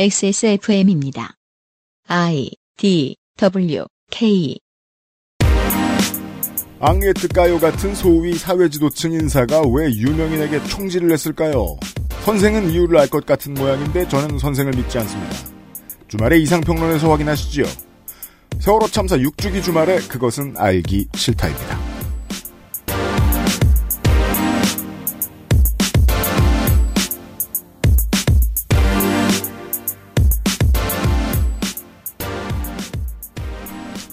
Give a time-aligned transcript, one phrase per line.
[0.00, 1.34] XSFM입니다.
[2.06, 4.56] I D W K
[6.78, 11.76] 앙리에트가요 같은 소위 사회지도층 인사가 왜 유명인에게 총질을 했을까요?
[12.24, 15.34] 선생은 이유를 알 것 같은 모양인데 저는 선생을 믿지 않습니다.
[16.06, 17.64] 주말에 이상평론에서 확인하시지요.
[18.60, 21.97] 세월호 참사 6주기 주말에 그것은 알기 싫다입니다.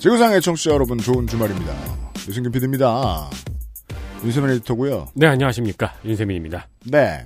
[0.05, 1.73] 지구상의 청취자 여러분 좋은 주말입니다.
[2.27, 3.27] 유승균 PD입니다.
[4.23, 5.07] 윤세민 에디터고요.
[5.15, 5.95] 네, 안녕하십니까.
[6.05, 6.67] 윤세민입니다.
[6.91, 7.25] 네.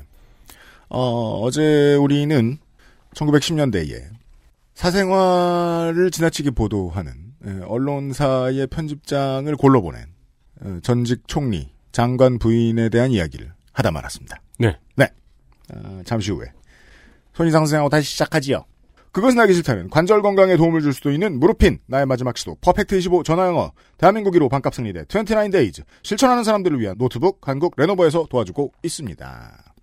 [0.87, 2.57] 어, 어제 우리는
[3.15, 4.01] 1910년대에
[4.75, 7.11] 사생활을 지나치게 보도하는
[7.47, 10.05] 예, 언론사의 편집장을 골라보낸
[10.61, 14.41] 어, 전직 총리, 장관 부인에 대한 이야기를 하다 말았습니다.
[14.57, 14.77] 네.
[14.95, 15.05] 네.
[15.73, 16.45] 어, 잠시 후에
[17.33, 18.63] 손희상 선생하고 다시 시작하지요.
[19.11, 23.23] 그것은 알기 싫다면 관절 건강에 도움을 줄 수도 있는 무릎핀 나의 마지막 시도 Perfect 25
[23.23, 29.73] 전화영어 대한민국 1호 반값 승리대 29days 실천하는 사람들을 위한 노트북 한국 레노버에서 도와주고 있습니다.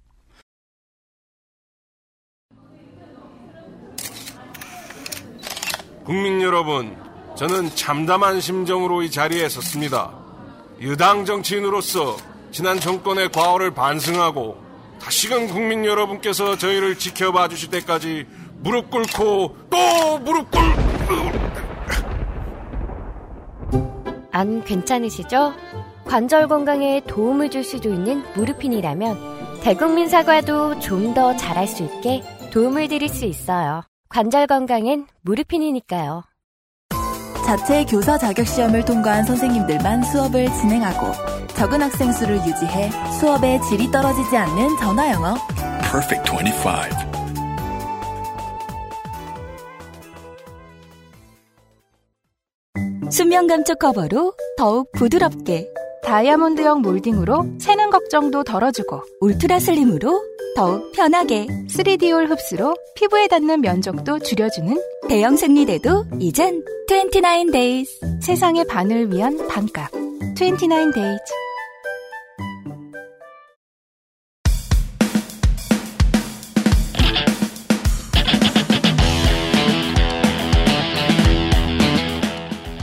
[6.05, 6.97] 국민 여러분,
[7.37, 10.17] 저는 참담한 심정으로 이 자리에 섰습니다.
[10.83, 12.17] 여당 정치인으로서
[12.53, 14.57] 지난 정권의 과오를 반성하고
[15.01, 18.25] 다시금 국민 여러분께서 저희를 지켜봐 주실 때까지
[18.59, 20.61] 무릎 꿇고 또 무릎 꿇...
[24.33, 25.53] 안 괜찮으시죠?
[26.05, 32.89] 관절 건강에 도움을 줄 수도 있는 무르핀이라면 대국민 사과도 좀 더 잘할 수 있게 도움을
[32.89, 33.83] 드릴 수 있어요.
[34.09, 36.25] 관절 건강엔 무르핀이니까요.
[37.47, 41.13] 자체 교사 자격 시험을 통과한 선생님들만 수업을 진행하고
[41.55, 45.35] 적은 학생 수를 유지해 수업의 질이 떨어지지 않는 전화 영어.
[45.91, 47.16] Perfect 25.
[53.11, 55.69] 수면 감촉 커버로 더욱 부드럽게
[56.05, 60.23] 다이아몬드형 몰딩으로 새는 걱정도 덜어주고 울트라 슬림으로
[60.57, 69.37] 더욱 편하게 3D올 흡수로 피부에 닿는 면적도 줄여주는 대형 생리대도 이젠 29days 세상의 반을 위한
[69.49, 69.91] 반값.
[70.35, 71.46] 29days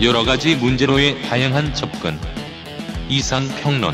[0.04, 2.20] 여러 가지 문제로의 다양한 접근.
[3.08, 3.94] 이상 평론.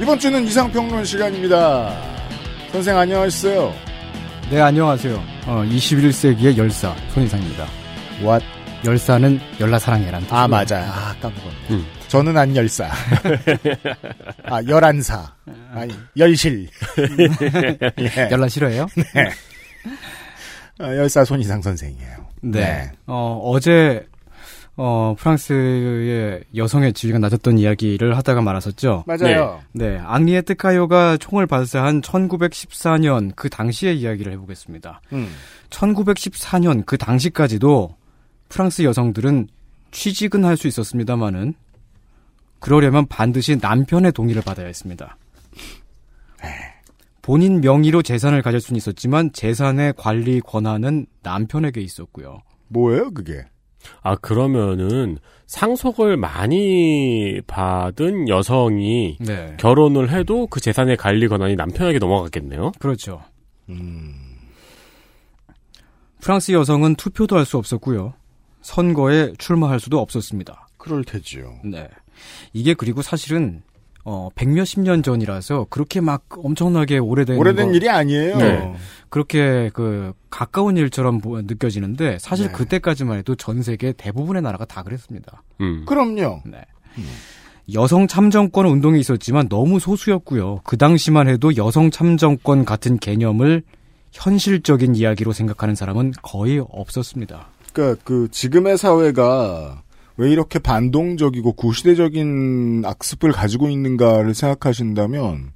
[0.00, 2.00] 이번 주는 이상평론 시간입니다.
[2.70, 3.74] 선생 안녕하세요.
[4.50, 5.16] 네, 안녕하세요.
[5.46, 7.66] 어, 21세기의 열사, 손희상입니다.
[8.20, 8.46] What?
[8.84, 10.38] 열사는 열라사랑해란 뜻이고요.
[10.38, 10.78] 아, 맞아.
[10.78, 11.54] 아, 까먹었네.
[11.70, 11.86] 음.
[12.06, 12.88] 저는 안 열사.
[14.46, 15.34] 아, 열한사.
[15.72, 16.68] 아니, 열실.
[17.98, 18.28] 예.
[18.30, 18.86] 열라 싫어해요?
[18.94, 19.28] 네.
[20.80, 22.17] 어, 열사 손희상 선생이에요.
[22.42, 22.90] 네.
[23.06, 24.06] 어, 어제,
[24.76, 29.04] 어, 프랑스의 여성의 지위가 낮았던 이야기를 하다가 말았었죠.
[29.06, 29.60] 맞아요.
[29.72, 29.98] 네.
[29.98, 35.00] 앙리에트 카요가 총을 발사한 1914년 그 당시의 이야기를 해보겠습니다.
[35.12, 35.28] 음.
[35.70, 37.96] 1914년 그 당시까지도
[38.48, 39.48] 프랑스 여성들은
[39.90, 41.54] 취직은 할 수 있었습니다마는
[42.60, 45.16] 그러려면 반드시 남편의 동의를 받아야 했습니다.
[47.28, 52.40] 본인 명의로 재산을 가질 수는 있었지만 재산의 관리 권한은 남편에게 있었고요.
[52.68, 53.44] 뭐예요, 그게?
[54.00, 59.54] 아, 그러면은 상속을 많이 받은 여성이 네.
[59.60, 62.72] 결혼을 해도 그 재산의 관리 권한이 남편에게 넘어갔겠네요.
[62.78, 63.22] 그렇죠.
[63.68, 64.14] 음.
[66.22, 68.14] 프랑스 여성은 투표도 할 수 없었고요.
[68.62, 70.66] 선거에 출마할 수도 없었습니다.
[70.78, 71.56] 그럴 테지요.
[71.62, 71.90] 네.
[72.54, 73.62] 이게 그리고 사실은
[74.10, 78.38] 어, 백몇십 년 전이라서 그렇게 막 엄청나게 오래된 오래된 거- 일이 아니에요.
[78.38, 78.74] 네.
[79.10, 82.52] 그렇게 그 가까운 일처럼 보- 느껴지는데 사실 네.
[82.52, 85.42] 그때까지만 해도 전 세계 대부분의 나라가 다 그랬습니다.
[85.60, 85.84] 음.
[85.86, 86.40] 그럼요.
[86.46, 86.62] 네.
[87.74, 90.62] 여성 참정권 운동이 있었지만 너무 소수였고요.
[90.64, 93.62] 그 당시만 해도 여성 참정권 같은 개념을
[94.12, 97.48] 현실적인 이야기로 생각하는 사람은 거의 없었습니다.
[97.74, 99.82] 그러니까 그 지금의 사회가
[100.18, 105.52] 왜 이렇게 반동적이고 구시대적인 악습을 가지고 있는가를 생각하신다면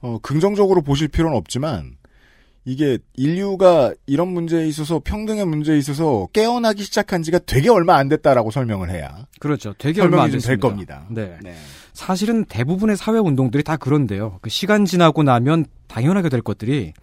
[0.00, 1.96] 어, 긍정적으로 보실 필요는 없지만
[2.64, 8.50] 이게 인류가 이런 문제에 있어서 평등의 문제에 있어서 깨어나기 시작한 지가 되게 얼마 안 됐다라고
[8.50, 9.74] 설명을 해야 그렇죠.
[9.76, 10.68] 되게 얼마 설명이 안좀될 됐습니다.
[10.68, 11.06] 겁니다.
[11.10, 11.36] 네.
[11.42, 11.54] 네.
[11.92, 14.38] 사실은 대부분의 사회 운동들이 다 그런데요.
[14.40, 16.94] 그 시간 지나고 나면 당연하게 될 것들이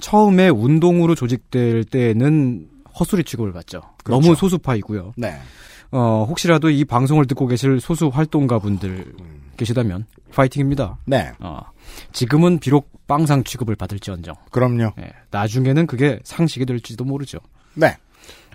[0.00, 3.82] 처음에 운동으로 조직될 때는 헛소리 취급을 받죠.
[4.02, 4.20] 그렇죠.
[4.20, 5.12] 너무 소수파이고요.
[5.16, 5.38] 네.
[5.94, 8.88] 어, 혹시라도 이 방송을 듣고 계실 소수 활동가 분들
[9.20, 9.42] 음.
[9.56, 10.98] 계시다면 파이팅입니다.
[11.04, 11.30] 네.
[11.38, 11.60] 어,
[12.12, 14.34] 지금은 비록 빵상 취급을 받을지언정.
[14.50, 14.92] 그럼요.
[14.98, 17.38] 예, 나중에는 그게 상식이 될지도 모르죠.
[17.74, 17.96] 네.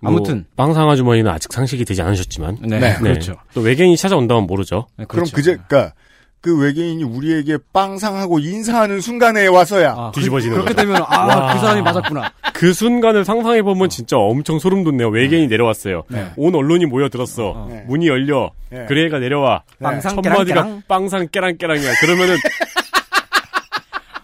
[0.01, 2.97] 아무튼 뭐, 빵상 아주머니는 아직 상식이 되지 않으셨지만 네, 네.
[2.97, 3.35] 그렇죠.
[3.53, 4.87] 또 외계인이 찾아온다면 모르죠.
[4.97, 5.35] 네, 그럼 그렇죠.
[5.35, 5.93] 그제 그니까
[6.41, 10.87] 그 외계인이 우리에게 빵상하고 인사하는 순간에 와서야 아, 뒤집어지는 그, 렇게 거죠.
[10.87, 11.53] 되면 아 와.
[11.53, 12.31] 그 사람이 맞았구나.
[12.53, 15.09] 그 순간을 상상해 보면 진짜 엄청 소름 돋네요.
[15.09, 16.03] 외계인이 내려왔어요.
[16.09, 16.31] 네.
[16.37, 17.67] 온 언론이 모여 들었어.
[17.69, 17.83] 네.
[17.87, 18.51] 문이 열려.
[18.69, 18.85] 네.
[18.87, 19.63] 그 애가 내려와.
[19.81, 20.83] 빵상 첫 마디가 깨랑깨랑.
[20.87, 21.91] 빵상 깨랑깨랑이야.
[22.01, 22.37] 그러면은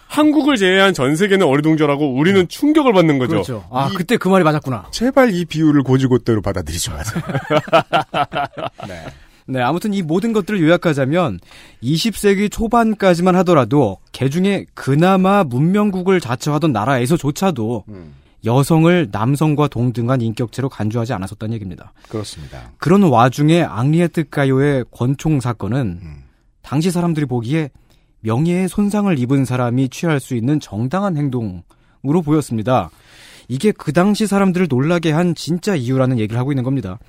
[0.07, 3.31] 한국을 제외한 전 세계는 어리둥절하고 우리는 충격을 받는 거죠.
[3.31, 3.65] 그렇죠.
[3.69, 4.85] 아 이- 그때 그 말이 맞았구나.
[4.91, 7.21] 제발 이 비유를 고지고대로 받아들이지 마세요.
[8.88, 9.03] 네.
[9.47, 11.39] 네, 아무튼 이 모든 것들을 요약하자면
[11.83, 18.13] 20세기 초반까지만 하더라도 개중에 그나마 문명국을 자처하던 나라에서조차도 음,
[18.44, 21.94] 여성을 남성과 동등한 인격체로 간주하지 않았었다는 얘기입니다.
[22.09, 22.71] 그렇습니다.
[22.77, 26.24] 그런 와중에 앙리에트 가요의 권총 사건은 음.
[26.62, 27.69] 당시 사람들이 보기에
[28.21, 32.89] 명예의 손상을 입은 사람이 취할 수 있는 정당한 행동으로 보였습니다.
[33.47, 37.00] 이게 그 당시 사람들을 놀라게 한 진짜 이유라는 얘기를 하고 있는 겁니다.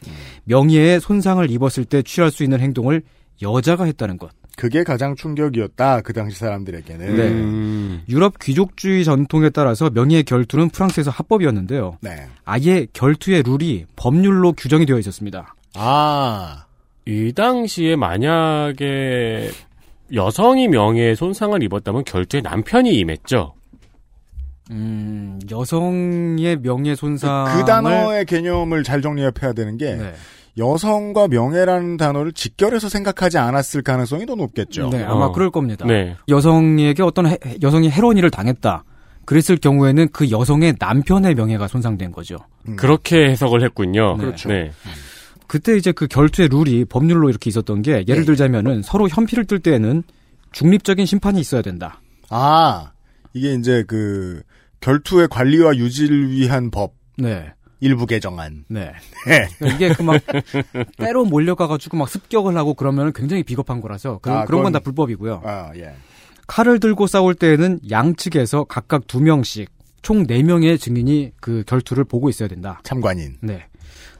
[0.44, 3.02] 명예의 손상을 입었을 때 취할 수 있는 행동을
[3.42, 4.30] 여자가 했다는 것.
[4.56, 6.00] 그게 가장 충격이었다.
[6.00, 7.16] 그 당시 사람들에게는.
[7.16, 7.28] 네.
[7.28, 11.98] 음, 유럽 귀족주의 전통에 따라서 명예의 결투는 프랑스에서 합법이었는데요.
[12.00, 12.26] 네.
[12.44, 15.54] 아예 결투의 룰이 법률로 규정이 되어 있었습니다.
[15.74, 16.64] 아.
[17.04, 19.50] 이 당시에 만약에
[20.14, 23.54] 여성이 명예에 손상을 입었다면 결투에 남편이 임했죠.
[24.70, 30.12] 음, 여성의 명예 손상을 그 단어의 개념을 잘 정리해야 되는 게 네.
[30.58, 34.88] 여성과 명예라는 단어를 직결해서 생각하지 않았을 가능성이 더 높겠죠.
[34.90, 35.32] 네, 아마 어.
[35.32, 35.86] 그럴 겁니다.
[35.86, 36.16] 네.
[36.28, 38.84] 여성에게 어떤 해- 여성이 해로운 일을 당했다.
[39.26, 42.36] 그랬을 경우에는 그 여성의 남편의 명예가 손상된 거죠.
[42.68, 42.76] 음.
[42.76, 44.16] 그렇게 해석을 했군요.
[44.16, 44.24] 네.
[44.24, 44.48] 그렇죠.
[44.48, 44.70] 네.
[45.46, 48.24] 그때 이제 그 결투의 룰이 법률로 이렇게 있었던 게 예를 네.
[48.24, 50.02] 들자면은 서로 현피를 뜰 때에는
[50.52, 52.00] 중립적인 심판이 있어야 된다.
[52.30, 52.92] 아,
[53.34, 54.42] 이게 이제 그
[54.81, 57.52] 결투의 관리와 유지를 위한 법 네.
[57.81, 58.64] 일부 개정안.
[58.69, 58.93] 네.
[59.26, 59.49] 네.
[59.58, 60.23] 그러니까 이게 그막
[60.96, 65.43] 때로 몰려가가지고 막 습격을 하고 그러면 굉장히 비겁한 거라서 그, 아, 그런 건 다 불법이고요.
[65.44, 65.94] 아, 예.
[66.46, 69.69] 칼을 들고 싸울 때에는 양측에서 각각 두 명씩
[70.02, 72.81] 총네 명의 증인이 그 결투를 보고 있어야 된다.
[72.84, 73.37] 참관인.
[73.40, 73.67] 네.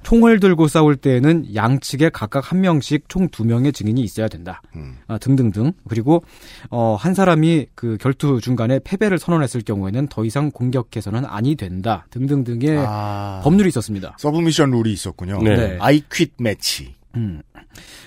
[0.06, 4.62] 총을 들고 싸울 때에는 양측에 각각 한 명씩 총 두 명의 증인이 있어야 된다.
[4.76, 4.99] 음.
[5.08, 5.73] 아, 등등등.
[5.88, 6.23] 그리고
[6.70, 12.06] 어, 한 사람이 그 결투 중간에 패배를 선언했을 경우에는 더 이상 공격해서는 아니 된다.
[12.11, 13.41] 등등등의 아.
[13.43, 14.14] 법률이 있었습니다.
[14.20, 15.43] submission 룰이 있었군요.
[15.43, 15.56] 네.
[15.56, 15.79] 네.
[15.81, 16.94] I quit match.
[17.16, 17.42] 음.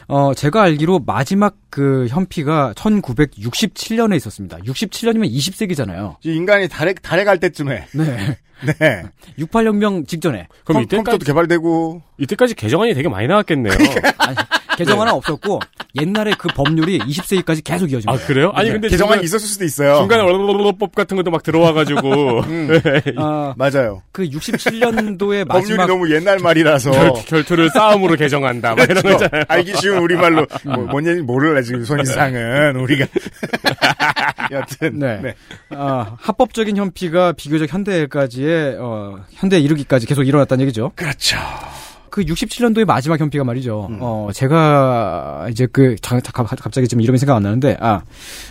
[0.07, 4.57] 어, 제가 알기로 마지막 그 현피가 1967년에 있었습니다.
[4.57, 6.15] 67년이면 20세기잖아요.
[6.21, 8.38] 이제 인간이 달에 달에 갈 때쯤에 네.
[8.79, 9.03] 네.
[9.38, 10.47] 68혁명 직전에.
[10.65, 13.73] 그럼 컴, 이때까지 컴퓨터도 개발되고 이때까지 개정안이 되게 많이 나왔겠네요.
[14.17, 14.35] 아니,
[14.79, 15.59] 개정안은 없었고
[15.99, 18.17] 옛날에 그 법률이 20세기까지 계속 이어진 아.
[18.17, 18.51] 그래요?
[18.55, 19.97] 아니 근데 개정안이 중간, 있었을 수도 있어요.
[19.97, 22.43] 중간에 얼법 같은 것도 막 들어와가지고
[23.17, 24.01] 아, 맞아요.
[24.11, 28.75] 그 67년도의 법률이 마지막 너무 옛날 말이라서 결, 결투를 싸움으로 개정한다.
[28.75, 29.19] 막 이런 그렇죠.
[29.19, 29.43] 거잖아요.
[29.47, 33.05] 알기 쉬운 우리 말로 뭐, 뭔 얘기 모를라 지금 손이상은 우리가
[34.51, 35.19] 여튼 네.
[35.21, 35.35] 네.
[35.71, 40.91] 아, 합법적인 현피가 비교적 현대까지의 어, 현대에 이르기까지 계속 일어났다는 얘기죠.
[40.95, 41.37] 그렇죠.
[42.09, 43.88] 그 67년도의 마지막 현피가 말이죠.
[43.89, 43.97] 음.
[44.01, 48.01] 어, 제가 이제 그 자, 자, 갑자기 지금 이름이 생각 안 나는데 아,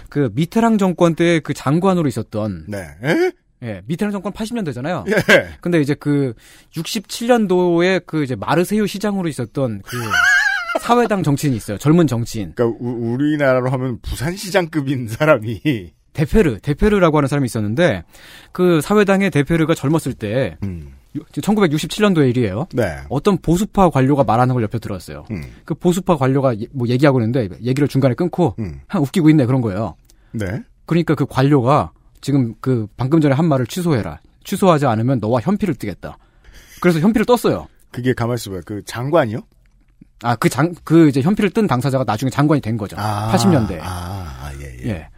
[0.08, 2.78] 그 미테랑 정권 때 그 장관으로 있었던 네.
[3.02, 3.32] 에?
[3.62, 5.04] 예, 미테랑 정권 80년대잖아요.
[5.09, 5.49] 예.
[5.61, 6.35] 근데 이제 그
[6.76, 9.97] 67년도에 그 이제 마르세유 시장으로 있었던 그
[10.80, 11.78] 사회당 정치인이 있어요.
[11.78, 12.52] 젊은 정치인.
[12.54, 18.04] 그러니까 우, 우리나라로 하면 부산시장급인 사람이 데페르, 데페르라고 하는 사람이 있었는데
[18.52, 20.92] 그 사회당의 데페르가 젊었을 때 음.
[21.17, 22.67] 1967년도의 일이에요.
[22.73, 22.99] 네.
[23.09, 25.25] 어떤 보수파 관료가 말하는 걸 옆에 들었어요.
[25.31, 25.43] 음.
[25.65, 28.81] 그 보수파 관료가 예- 뭐 얘기하고 있는데 얘기를 중간에 끊고 음.
[28.87, 29.95] 한 웃기고 있네 그런 거예요.
[30.33, 30.62] 네.
[30.87, 34.21] 그러니까 그 관료가 지금 그 방금 전에 한 말을 취소해라.
[34.45, 36.17] 취소하지 않으면 너와 현피를 뜨겠다.
[36.81, 37.67] 그래서 현피를 떴어요.
[37.91, 38.61] 그게 가만 있어봐요.
[38.65, 39.41] 그 장관이요?
[40.23, 42.97] 아, 그 장, 그 이제 현피를 뜬 당사자가 나중에 장관이 된 거죠.
[42.99, 43.79] 아, 80년대.
[43.81, 43.85] 아,
[44.43, 44.88] 아, 예, 예.
[44.91, 45.09] 예.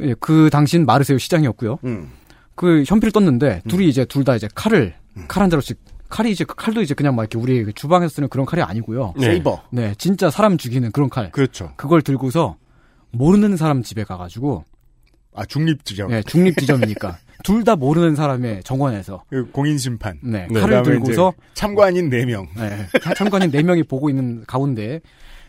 [0.00, 1.78] 예, 그 당시는 마르세유 시장이었고요.
[1.84, 2.10] 음.
[2.54, 5.03] 그 현피를 떴는데 둘이 이제 둘 다 이제 칼을 음.
[5.28, 5.78] 칼한 자루씩
[6.08, 9.14] 칼이 이제 그 칼도 이제 그냥 막 이렇게 우리 그 주방에서 쓰는 그런 칼이 아니고요.
[9.16, 9.26] 네.
[9.26, 9.62] 세이버.
[9.70, 11.30] 네, 진짜 사람 죽이는 그런 칼.
[11.32, 11.72] 그렇죠.
[11.76, 12.56] 그걸 들고서
[13.10, 14.64] 모르는 사람 집에 가가지고
[15.36, 16.12] 아, 중립 지점.
[16.12, 20.18] 예, 중립 지점이니까 둘 다 모르는 사람의 정원에서 그 공인 심판.
[20.22, 22.46] 네, 네, 칼을 들고서 참관인 4 명.
[22.56, 25.00] 네, 참관인 4 명이 보고 있는 가운데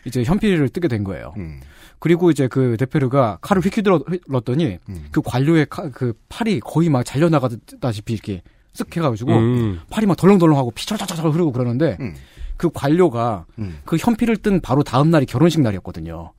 [0.04, 1.32] 이제 현피를 뜨게 된 거예요.
[1.36, 1.60] 음.
[1.98, 5.06] 그리고 이제 그 데페르가 칼을 휘휘둘렀더니 음.
[5.10, 8.42] 그 관료의 칼- 그 팔이 거의 막 잘려나가다시피 이렇게
[8.76, 9.80] 쓱 해가지고 음.
[9.90, 12.14] 팔이 막 덜렁덜렁하고 피 철철철 흐르고 그러는데 음.
[12.56, 13.78] 그 관료가 음.
[13.84, 16.32] 그 현피를 뜬 바로 다음 날이 결혼식 날이었거든요.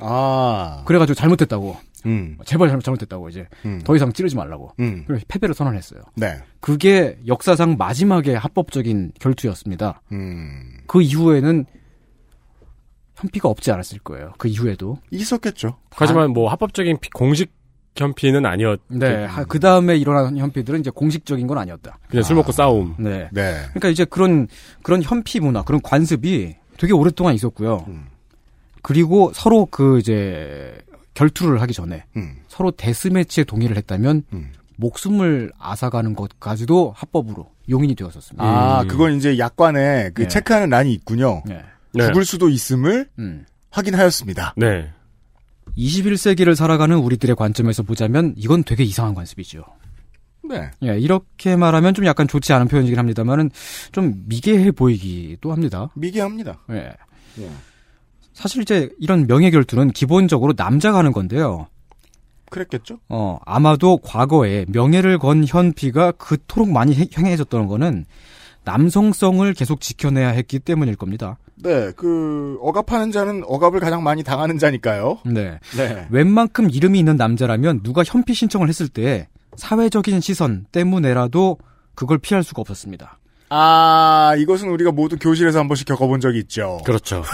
[0.00, 0.82] 아.
[0.86, 1.76] 그래가지고 잘못됐다고.
[2.06, 2.36] 음.
[2.44, 3.80] 제발 잘못 잘못됐다고 이제 음.
[3.82, 4.72] 더 이상 찌르지 말라고.
[4.80, 5.04] 음.
[5.06, 6.02] 그래서 패배를 선언했어요.
[6.16, 6.36] 네.
[6.60, 10.02] 그게 역사상 마지막의 합법적인 결투였습니다.
[10.12, 10.78] 음.
[10.86, 11.64] 그 이후에는
[13.16, 14.32] 현피가 없지 않았을 거예요.
[14.38, 14.98] 그 이후에도.
[15.10, 15.78] 있었겠죠.
[15.92, 17.52] 하지만 뭐 합법적인 피- 공식
[17.96, 18.80] 현피는 아니었.
[18.88, 19.28] 네.
[19.48, 21.98] 그 다음에 일어난 현피들은 이제 공식적인 건 아니었다.
[22.08, 22.94] 그냥 술 먹고 싸움.
[22.98, 23.28] 네.
[23.32, 23.54] 네.
[23.68, 24.48] 그러니까 이제 그런
[24.82, 27.84] 그런 현피 문화, 그런 관습이 되게 오랫동안 있었고요.
[27.88, 28.06] 음.
[28.82, 30.76] 그리고 서로 그 이제
[31.14, 32.36] 결투를 하기 전에 음.
[32.48, 34.52] 서로 데스매치에 동의를 했다면 음.
[34.76, 38.44] 목숨을 앗아가는 것까지도 합법으로 용인이 되었었습니다.
[38.44, 38.88] 아, 음.
[38.88, 40.28] 그건 이제 약관에 그 네.
[40.28, 41.42] 체크하는 란이 있군요.
[41.46, 41.62] 네.
[41.94, 42.06] 네.
[42.06, 43.46] 죽을 수도 있음을 음.
[43.70, 44.54] 확인하였습니다.
[44.56, 44.90] 네.
[45.76, 49.64] 21세기를 살아가는 우리들의 관점에서 보자면 이건 되게 이상한 관습이죠.
[50.48, 50.70] 네.
[50.82, 53.50] 예, 이렇게 말하면 좀 약간 좋지 않은 표현이긴 합니다만은
[53.92, 55.88] 좀 미개해 보이기도 합니다.
[55.94, 56.60] 미개합니다.
[56.70, 56.92] 예.
[57.38, 57.50] 예.
[58.34, 61.66] 사실 이제 이런 명예 결투는 기본적으로 남자가 하는 건데요.
[62.50, 62.98] 그랬겠죠?
[63.08, 68.04] 어, 아마도 과거에 명예를 건 현피가 그토록 많이 해- 행해졌던 거는
[68.64, 71.38] 남성성을 계속 지켜내야 했기 때문일 겁니다.
[71.56, 75.18] 네, 그 억압하는 자는 억압을 가장 많이 당하는 자니까요.
[75.24, 75.58] 네.
[75.76, 76.06] 네.
[76.10, 81.58] 웬만큼 이름이 있는 남자라면 누가 현피 신청을 했을 때 사회적인 시선 때문에라도
[81.94, 83.18] 그걸 피할 수가 없었습니다.
[83.50, 86.80] 아, 이것은 우리가 모두 교실에서 한 번씩 겪어본 적이 있죠.
[86.84, 87.22] 그렇죠.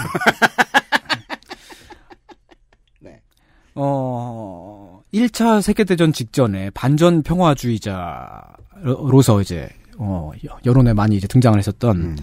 [3.73, 12.17] 어, 1차 세계대전 직전에 반전 평화주의자로서 이제, 어, 여- 여론에 많이 이제 등장을 했었던, 음.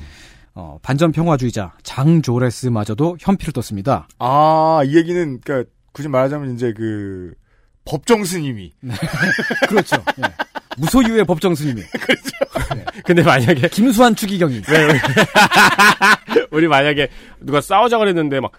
[0.58, 4.08] 어, 반전 평화주의자 장 조레스마저도 현피를 떴습니다.
[4.18, 7.32] 아, 이 얘기는 그러니까 굳이 말하자면 이제 그
[7.84, 8.72] 법정 스님이
[9.68, 10.02] 그렇죠.
[10.18, 10.22] 예.
[10.78, 11.82] 무소유의 법정 스님이.
[13.06, 14.62] 근데 만약에 김수환 추기경이.
[14.62, 14.98] 네, 우리,
[16.50, 17.08] 우리 만약에
[17.40, 18.50] 누가 싸우자 그랬는데 막,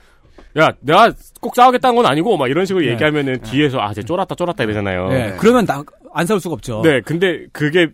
[0.57, 2.91] 야, 내가 꼭 싸우겠다는 건 아니고, 막 이런 식으로 네.
[2.91, 5.09] 얘기하면은 뒤에서, 아, 쟤 쫄았다, 쫄았다 이러잖아요.
[5.11, 5.35] 예.
[5.37, 6.81] 그러면 나, 안 싸울 수가 없죠.
[6.81, 7.89] 네, 근데 그게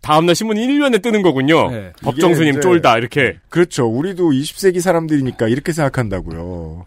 [0.00, 1.70] 다음날 신문 1면에 뜨는 거군요.
[1.70, 1.92] 네.
[2.02, 3.36] 법정스님 이제- 쫄다, 이렇게.
[3.48, 3.86] 그렇죠.
[3.86, 6.86] 우리도 20세기 사람들이니까 이렇게 생각한다고요.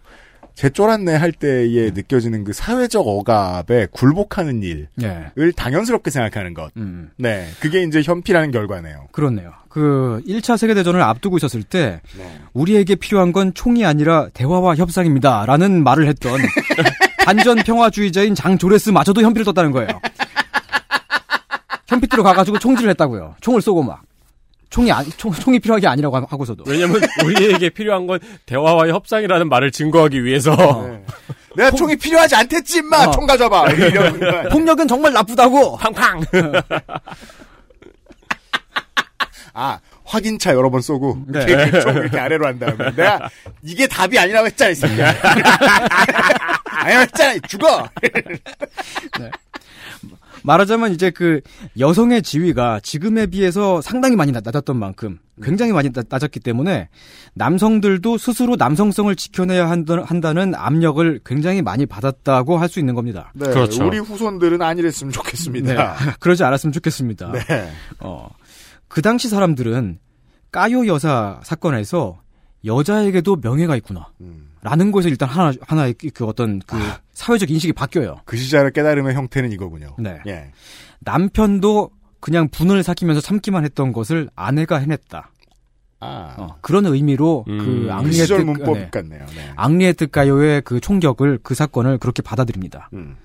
[0.54, 5.26] 제 쫄았네 할 때에 느껴지는 그 사회적 억압에 굴복하는 일을 예.
[5.54, 6.70] 당연스럽게 생각하는 것.
[6.78, 7.10] 음.
[7.18, 7.46] 네.
[7.60, 9.08] 그게 이제 현피라는 결과네요.
[9.12, 9.52] 그렇네요.
[9.68, 12.38] 그 1차 세계대전을 앞두고 있었을 때 네.
[12.54, 15.44] 우리에게 필요한 건 총이 아니라 대화와 협상입니다.
[15.44, 16.32] 라는 말을 했던
[17.26, 19.88] 반전 평화주의자인 장 조레스마저도 현피를 떴다는 거예요.
[21.88, 23.36] 현피띠로 가가지고 총질을 했다고요.
[23.40, 24.02] 총을 쏘고 막.
[24.68, 26.64] 총이, 아, 총, 총이 필요한 게 아니라고 하고서도.
[26.66, 30.54] 왜냐면 우리에게 필요한 건 대화와 협상이라는 말을 증거하기 위해서.
[30.88, 31.04] 네.
[31.56, 33.04] 내가 총이 필요하지 않댔지, 임마!
[33.04, 33.10] 어.
[33.12, 33.66] 총 가져봐!
[34.50, 35.76] 폭력은 정말 나쁘다고!
[35.78, 36.20] 팡팡!
[39.54, 41.44] 아, 확인차 여러 번 쏘고, 네.
[41.48, 42.90] 이렇게 총 이렇게 아래로 한 다음에.
[42.94, 43.30] 내가,
[43.62, 45.14] 이게 답이 아니라고 했잖아, 이 새끼야.
[46.66, 47.88] 아니라고 했잖아, 죽어!
[50.46, 51.40] 말하자면 이제 그
[51.78, 56.88] 여성의 지위가 지금에 비해서 상당히 많이 낮- 낮았던 만큼 굉장히 많이 낮- 낮았기 때문에
[57.34, 63.32] 남성들도 스스로 남성성을 지켜내야 한다- 한다는 압력을 굉장히 많이 받았다고 할 수 있는 겁니다.
[63.34, 63.86] 네, 그렇죠.
[63.86, 65.14] 우리 후손들은 아니랬으면 네.
[65.16, 65.96] 좋겠습니다.
[66.20, 67.32] 그러지 않았으면 좋겠습니다.
[67.32, 67.70] 네.
[68.00, 68.28] 어,
[68.88, 69.98] 그 당시 사람들은
[70.52, 72.20] 까요 여사 사건에서
[72.64, 74.08] 여자에게도 명예가 있구나.
[74.20, 74.50] 음.
[74.62, 76.76] 라는 것에 일단 하나, 하나의 그- 그 어떤 그
[77.16, 78.18] 사회적 인식이 바뀌어요.
[78.26, 79.96] 그 시절의 깨달음의 형태는 이거군요.
[79.98, 80.18] 네.
[80.26, 80.50] 예.
[81.00, 85.30] 남편도 그냥 분을 삭히면서 참기만 했던 것을 아내가 해냈다.
[86.00, 86.34] 아.
[86.36, 88.88] 어, 그런 의미로 음, 그그 앙리에트 시절 문법 네.
[88.90, 89.24] 같네요.
[89.34, 89.50] 네.
[89.56, 92.90] 앙리에트 가요의 그 총격을 그 사건을 그렇게 받아들입니다.
[92.92, 93.16] 음.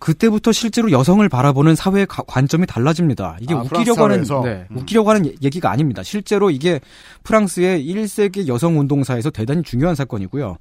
[0.00, 3.36] 그때부터 실제로 여성을 바라보는 사회의 가- 관점이 달라집니다.
[3.40, 4.24] 이게 아, 웃기려고 하는?
[4.24, 4.78] 네, 음.
[4.78, 6.02] 웃기려고 하는 얘- 얘기가 아닙니다.
[6.02, 6.80] 실제로 이게
[7.22, 10.56] 프랑스의 1세기 여성 운동사에서 대단히 중요한 사건이고요.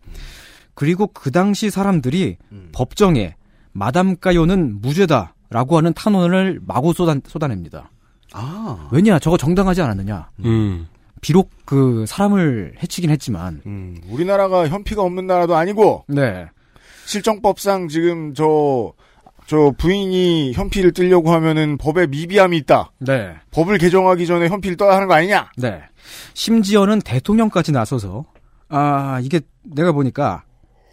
[0.73, 2.69] 그리고 그 당시 사람들이 음.
[2.73, 3.35] 법정에
[3.71, 7.89] 마담 까요는 무죄다 라고 하는 탄원을 마구 쏟아, 쏟아냅니다.
[8.33, 8.89] 아.
[8.91, 9.19] 왜냐?
[9.19, 10.29] 저거 정당하지 않았느냐?
[10.45, 10.87] 음.
[11.19, 16.47] 비록 그 사람을 해치긴 했지만 음, 우리나라가 현피가 없는 나라도 아니고, 네.
[17.05, 18.93] 실정법상 지금 저,
[19.45, 22.91] 저 부인이 현피를 뜨려고 하면은 법에 미비함이 있다.
[22.99, 23.35] 네.
[23.51, 25.51] 법을 개정하기 전에 현피를 떠야 하는 거 아니냐?
[25.57, 25.81] 네.
[26.33, 28.25] 심지어는 대통령까지 나서서
[28.69, 30.43] 아 이게 내가 보니까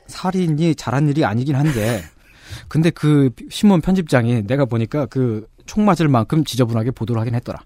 [0.09, 2.03] 살인이 잘한 일이 아니긴 한데
[2.67, 7.61] 근데 그 신문 편집장이 내가 보니까 그 총 맞을 만큼 지저분하게 보도를 하긴 했더라.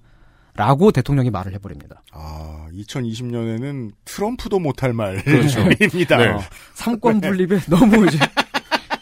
[0.54, 2.02] 라고 대통령이 말을 해버립니다.
[2.12, 5.32] 아, 2020년에는 트럼프도 못할 말입니다.
[6.18, 6.36] 네.
[6.74, 8.18] 삼권 분립에 너무 이제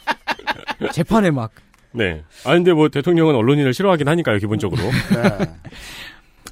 [0.93, 1.51] 재판에 막
[1.93, 2.23] 네.
[2.45, 4.81] 아, 근데 뭐 대통령은 언론인을 싫어하긴 하니까요, 기본적으로.
[4.81, 5.53] 네.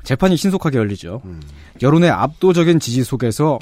[0.03, 1.23] 재판이 신속하게 열리죠.
[1.27, 1.41] 음.
[1.81, 3.61] 여론의 압도적인 지지 속에서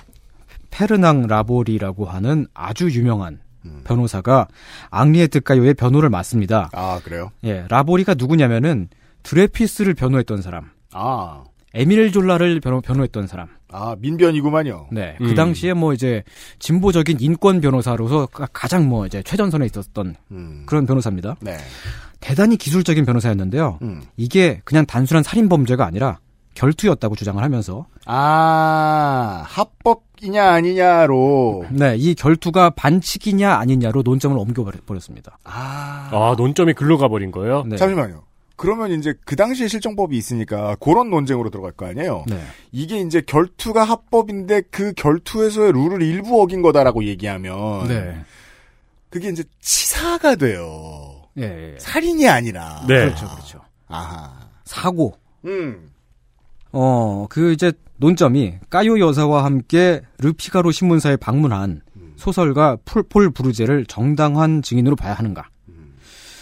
[0.80, 3.80] 페르낭 라보리라고 하는 아주 유명한 음.
[3.84, 4.46] 변호사가
[4.90, 6.68] 앙리에트 가요의 변호를 맡습니다.
[6.74, 7.30] 아, 그래요?
[7.44, 8.88] 예, 라보리가 누구냐면은
[9.22, 13.48] 드레피스를 변호했던 사람, 아, 에밀 졸라를 변호, 변호했던 사람.
[13.72, 14.88] 아, 민변이구만요.
[14.92, 15.26] 네, 음.
[15.28, 16.22] 그 당시에 뭐 이제
[16.58, 20.62] 진보적인 인권 변호사로서 가- 가장 뭐 이제 최전선에 있었던 음.
[20.66, 21.36] 그런 변호사입니다.
[21.40, 21.56] 네.
[22.20, 23.78] 대단히 기술적인 변호사였는데요.
[23.82, 24.02] 음.
[24.16, 26.18] 이게 그냥 단순한 살인 범죄가 아니라
[26.54, 31.66] 결투였다고 주장을 하면서 아, 합법 이냐 아니냐로.
[31.70, 35.38] 네, 이 결투가 반칙이냐 아니냐로 논점을 옮겨버렸습니다.
[35.44, 36.08] 아.
[36.12, 37.64] 아, 논점이 글로 가버린 거예요?
[37.66, 37.76] 네.
[37.76, 38.22] 잠시만요.
[38.56, 42.24] 그러면 이제 그 당시에 실정법이 있으니까 그런 논쟁으로 들어갈 거 아니에요?
[42.26, 42.40] 네.
[42.72, 48.18] 이게 이제 결투가 합법인데 그 결투에서의 룰을 일부 어긴 거다라고 얘기하면 네.
[49.10, 51.22] 그게 이제 치사가 돼요.
[51.38, 51.78] 예, 예.
[51.78, 52.84] 살인이 아니라.
[52.88, 53.04] 네.
[53.04, 53.60] 그렇죠, 그렇죠.
[53.88, 54.32] 아하.
[54.64, 55.14] 사고.
[55.44, 55.90] 음.
[56.78, 61.80] 어, 그 이제 논점이 까요 여사와 함께 르피가로 신문사에 방문한
[62.16, 65.48] 소설가 폴, 폴 브루제를 정당한 증인으로 봐야 하는가.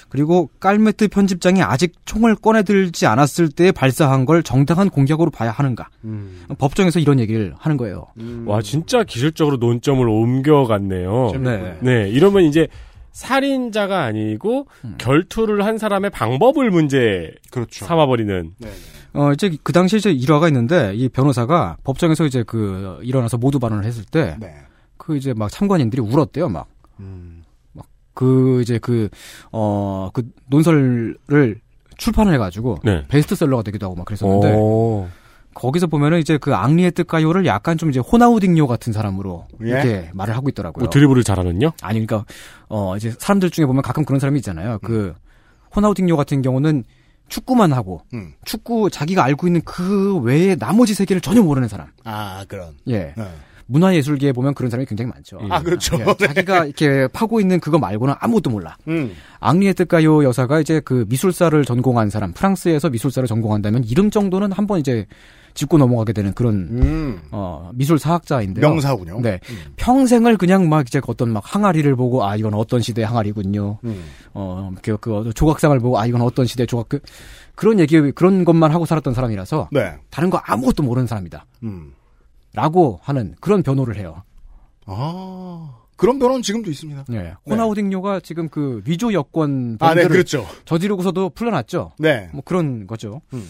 [0.08, 5.88] 그리고 깔메트 편집장이 아직 총을 꺼내들지 않았을 때 발사한 걸 정당한 공격으로 봐야 하는가.
[6.04, 6.44] 음.
[6.56, 8.06] 법정에서 이런 얘기를 하는 거예요.
[8.46, 11.32] 와, 진짜 기술적으로 논점을 옮겨갔네요.
[11.40, 11.78] 네.
[11.80, 12.68] 네, 이러면 이제
[13.10, 14.94] 살인자가 아니고 음.
[14.98, 17.84] 결투를 한 사람의 방법을 문제 그렇죠.
[17.84, 18.52] 삼아버리는.
[18.58, 18.70] 네.
[19.14, 23.84] 어, 이제 그 당시에 이제 일화가 있는데 이 변호사가 법정에서 이제 그 일어나서 모두 발언을
[23.84, 24.54] 했을 때 네.
[24.96, 26.66] 그 이제 막 참관인들이 울었대요, 막.
[27.00, 27.42] 음.
[28.16, 29.08] 그 이제 그
[29.50, 31.16] 어 그 논설을
[31.96, 33.02] 출판을 해가지고 네.
[33.08, 35.08] 베스트셀러가 되기도 하고 막 그랬었는데 오.
[35.54, 39.68] 거기서 보면은 이제 그 앙리에트가요를 약간 좀 이제 호나우딩요 같은 사람으로 예?
[39.68, 40.82] 이렇게 말을 하고 있더라고요.
[40.84, 41.72] 뭐 드리블을 잘하는요?
[41.82, 42.24] 아니 그러니까
[42.68, 44.78] 어 이제 사람들 중에 보면 가끔 그런 사람이 있잖아요.
[44.82, 45.14] 그
[45.74, 46.84] 호나우딩요 같은 경우는
[47.28, 48.32] 축구만 하고 음.
[48.44, 51.88] 축구 자기가 알고 있는 그 외에 나머지 세계를 전혀 모르는 사람.
[52.04, 52.74] 아, 그런.
[52.86, 53.14] 예.
[53.16, 53.24] 네.
[53.66, 55.38] 문화예술계에 보면 그런 사람이 굉장히 많죠.
[55.48, 55.98] 아, 그렇죠.
[55.98, 58.76] 예, 자기가 이렇게 파고 있는 그거 말고는 아무것도 몰라.
[58.88, 59.14] 음.
[59.40, 65.06] 앙리에트 가요 여사가 이제 그 미술사를 전공한 사람, 프랑스에서 미술사를 전공한다면 이름 정도는 한번 이제
[65.54, 67.20] 짚고 넘어가게 되는 그런 음.
[67.30, 68.68] 어 미술 사학자인데요.
[68.68, 69.20] 명사군요.
[69.20, 69.40] 네.
[69.76, 73.78] 평생을 그냥 막 이제 어떤 막 항아리를 보고 아 이건 어떤 시대의 항아리군요.
[73.84, 74.04] 음.
[74.34, 77.00] 어, 그, 그 조각상을 보고 아 이건 어떤 시대 의 조각 그
[77.54, 79.94] 그런 얘기 그런 것만 하고 살았던 사람이라서 네.
[80.10, 81.46] 다른 거 아무것도 모르는 사람이다.
[81.62, 81.94] 음.
[82.52, 84.22] 라고 하는 그런 변호를 해요.
[84.86, 85.70] 아.
[85.96, 87.04] 그런 변호는 지금도 있습니다.
[87.12, 87.34] 예.
[87.48, 90.44] 호나우딩요가 지금 그 위조 여권 아, 네, 그렇죠.
[90.64, 91.92] 저지르고서도 풀려났죠.
[91.98, 92.28] 네.
[92.32, 93.20] 뭐 그런 거죠.
[93.32, 93.48] 음.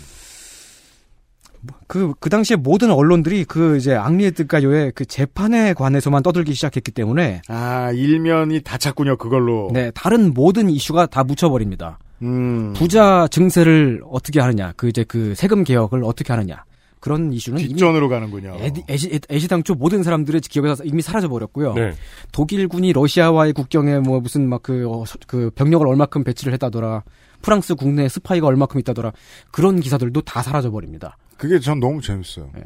[1.87, 7.90] 그, 그 당시에 모든 언론들이 그 이제 앙리에트가요의 그 재판에 관해서만 떠들기 시작했기 때문에 아,
[7.92, 9.70] 일면이 다 찼군요, 그걸로.
[9.72, 11.98] 네, 다른 모든 이슈가 다 묻혀버립니다.
[12.22, 12.72] 음.
[12.74, 16.64] 부자 증세를 어떻게 하느냐, 그 이제 그 세금 개혁을 어떻게 하느냐.
[17.05, 18.57] 그런 이슈는 뒷전으로 가는군요.
[18.88, 21.74] 애시, 애시 당초 모든 사람들의 기억에서 이미 사라져 버렸고요.
[21.74, 21.92] 네.
[22.33, 27.03] 독일군이 러시아와의 국경에 뭐 무슨 막그 그 병력을 얼마큼 배치를 했다더라.
[27.44, 29.12] 프랑스 국내에 스파이가 얼마큼 있다더라.
[29.50, 31.18] 그런 기사들도 다 사라져 버립니다.
[31.37, 32.50] 그게 전 너무 재밌어요.
[32.54, 32.62] 네.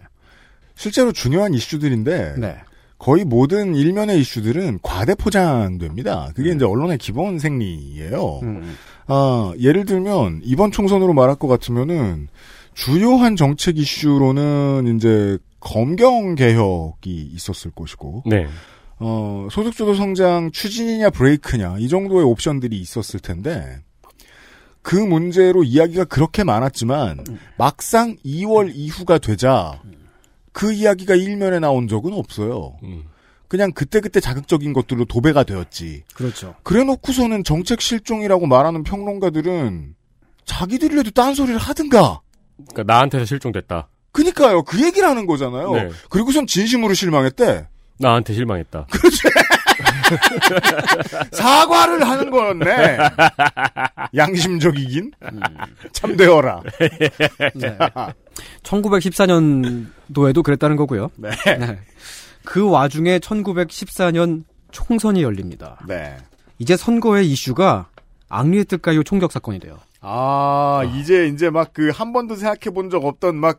[0.77, 2.57] 실제로 중요한 이슈들인데 네.
[2.97, 6.31] 거의 모든 일면의 이슈들은 과대 포장됩니다.
[6.35, 8.41] 그게 이제 언론의 기본 생리예요.
[8.45, 8.77] 음.
[9.09, 12.29] 아, 예를 들면 이번 총선으로 말할 것 같으면은
[12.75, 18.47] 주요한 정책 이슈로는 이제 검경 개혁이 있었을 것이고 네.
[19.01, 23.81] 어, 소득주도 성장 추진이냐 브레이크냐 이 정도의 옵션들이 있었을 텐데
[24.89, 27.23] 그 문제로 이야기가 그렇게 많았지만
[27.59, 29.83] 막상 2월 이후가 되자
[30.53, 32.79] 그 이야기가 일면에 나온 적은 없어요.
[32.85, 33.05] 음.
[33.49, 36.05] 그냥 그때그때 자극적인 것들로 도배가 되었지.
[36.15, 36.55] 그렇죠.
[36.63, 39.95] 그래 놓고서는 정책 실종이라고 말하는 평론가들은
[40.47, 42.23] 자기들이라도 딴소리를 하든가.
[42.57, 43.89] 그러니까 나한테서 실종됐다.
[44.13, 44.63] 그니까요.
[44.63, 45.73] 그 얘기를 하는 거잖아요.
[45.75, 45.91] 네.
[46.09, 47.69] 그리고선 진심으로 실망했대.
[47.99, 48.87] 나한테 실망했다.
[51.33, 52.99] 사과를 하는 거였네.
[54.17, 55.13] 양심적이긴.
[55.33, 55.41] 음.
[55.93, 56.63] 참되어라.
[57.55, 57.79] 네.
[58.63, 61.11] 1914년도에도 그랬다는 거고요.
[61.17, 61.31] 네.
[62.45, 65.79] 그 와중에 1914년 총선이 열립니다.
[65.87, 66.17] 네.
[66.59, 67.89] 이제 선거의 이슈가
[68.29, 69.79] 앙리에트가요 총격 사건이 돼요.
[70.01, 73.59] 아, 이제, 이제 막 그 한 번도 생각해 본 적 없던 막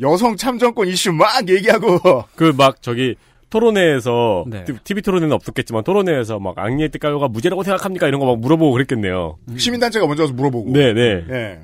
[0.00, 2.24] 여성 참정권 이슈 막 얘기하고.
[2.36, 3.16] 그 막 저기
[3.50, 4.64] 토론회에서 네.
[4.84, 9.38] TV 토론회는 없었겠지만 토론회에서 막 앙리에트 가요가 무죄라고 생각합니까 이런 거 막 물어보고 그랬겠네요.
[9.56, 10.70] 시민단체가 먼저 와서 물어보고.
[10.72, 11.24] 네, 네.
[11.30, 11.58] 예.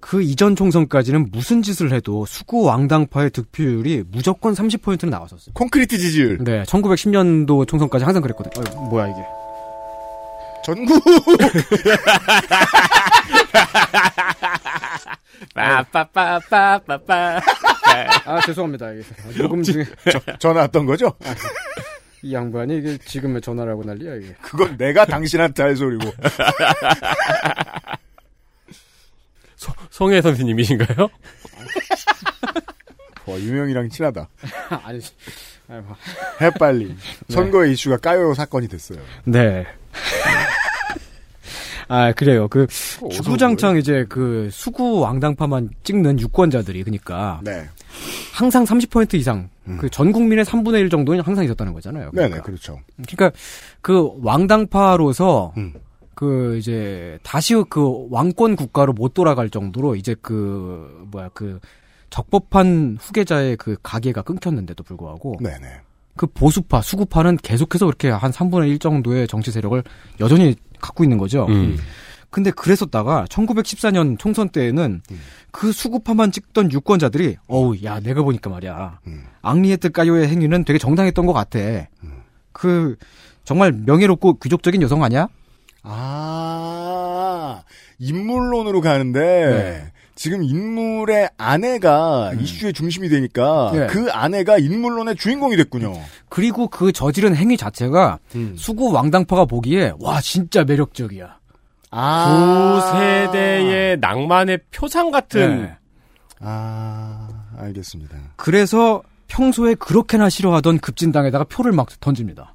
[0.00, 5.52] 그 이전 총선까지는 무슨 짓을 해도 수구 왕당파의 득표율이 무조건 30%는 나왔었어요.
[5.54, 6.38] 콘크리트 지지율.
[6.42, 8.64] 네, 1910년도 총선까지 항상 그랬거든요.
[8.76, 9.20] 어, 뭐야 이게?
[10.64, 11.02] 전국.
[15.54, 17.40] 빠빠빠빠빠빠.
[18.24, 18.90] 아 죄송합니다.
[18.92, 19.02] 이게
[19.38, 21.12] 녹음 중에 저- 전화 왔던 거죠?
[22.22, 24.34] 이 양반이 이게 지금 왜 전화를 하고 난리야 이게.
[24.42, 26.12] 그건 내가 당신한테 할 소리고.
[29.90, 31.08] 송혜 선생님이신가요?
[33.26, 34.26] 와, 유명이랑 친하다.
[34.84, 34.98] 아니,
[35.66, 35.94] 뭐.
[36.40, 36.96] 해 빨리.
[37.28, 38.98] 선거의 이슈가 까요 사건이 됐어요.
[39.24, 39.66] 네.
[41.90, 42.46] 아 그래요.
[42.46, 42.68] 그
[43.10, 47.66] 주구장창 이제 그 수구 왕당파만 찍는 유권자들이 그러니까 네.
[48.32, 52.12] 항상 30% 이상 그전 국민의 3분의 1 정도는 항상 있었다는 거잖아요.
[52.12, 52.78] 네네, 그렇죠.
[52.94, 53.36] 그러니까
[53.80, 55.74] 그 왕당파로서 음.
[56.14, 61.58] 그 이제 다시 그 왕권 국가로 못 돌아갈 정도로 이제 그 뭐야 그
[62.10, 65.80] 적법한 후계자의 그 가계가 끊겼는데도 불구하고 네네.
[66.16, 69.82] 그 보수파 수구파는 계속해서 그렇게 한 3분의 1 정도의 정치 세력을
[70.20, 71.46] 여전히 갖고 있는 거죠.
[71.48, 71.78] 음.
[72.30, 75.02] 근데 그랬었다가 1914년 총선 때에는
[75.50, 79.00] 그 수구파만 찍던 유권자들이 어우 야 내가 보니까 말이야
[79.42, 81.58] 앙리에트 까요의 행위는 되게 정당했던 것 같아.
[82.52, 82.96] 그
[83.44, 85.28] 정말 명예롭고 귀족적인 여성 아니야?
[85.82, 87.62] 아,
[87.98, 89.92] 인물론으로 가는데, 네.
[90.14, 93.86] 지금 인물의 아내가 이슈의 중심이 되니까, 네.
[93.86, 95.94] 그 아내가 인물론의 주인공이 됐군요.
[96.28, 98.54] 그리고 그 저지른 행위 자체가 음.
[98.56, 101.38] 수구 왕당파가 보기에 와 진짜 매력적이야.
[101.90, 105.76] 그 세대의 낭만의 표상 같은 네.
[106.40, 108.16] 아, 알겠습니다.
[108.36, 112.54] 그래서 평소에 그렇게나 싫어하던 급진당에다가 표를 막 던집니다.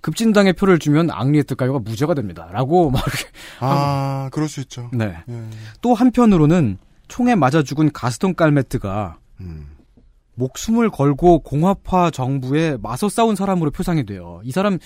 [0.00, 2.48] 급진당에 표를 주면 앙리에트 가요가 무죄가 됩니다.
[2.52, 3.24] 라고 막 이렇게
[3.60, 4.88] 아, 그럴 수 있죠.
[4.92, 5.16] 네.
[5.28, 5.42] 예.
[5.80, 9.66] 또 한편으로는 총에 맞아 죽은 가스톤 깔메트가 음.
[10.34, 14.40] 목숨을 걸고 공화파 정부에 맞서 싸운 사람으로 표상이 돼요.
[14.44, 14.78] 이 사람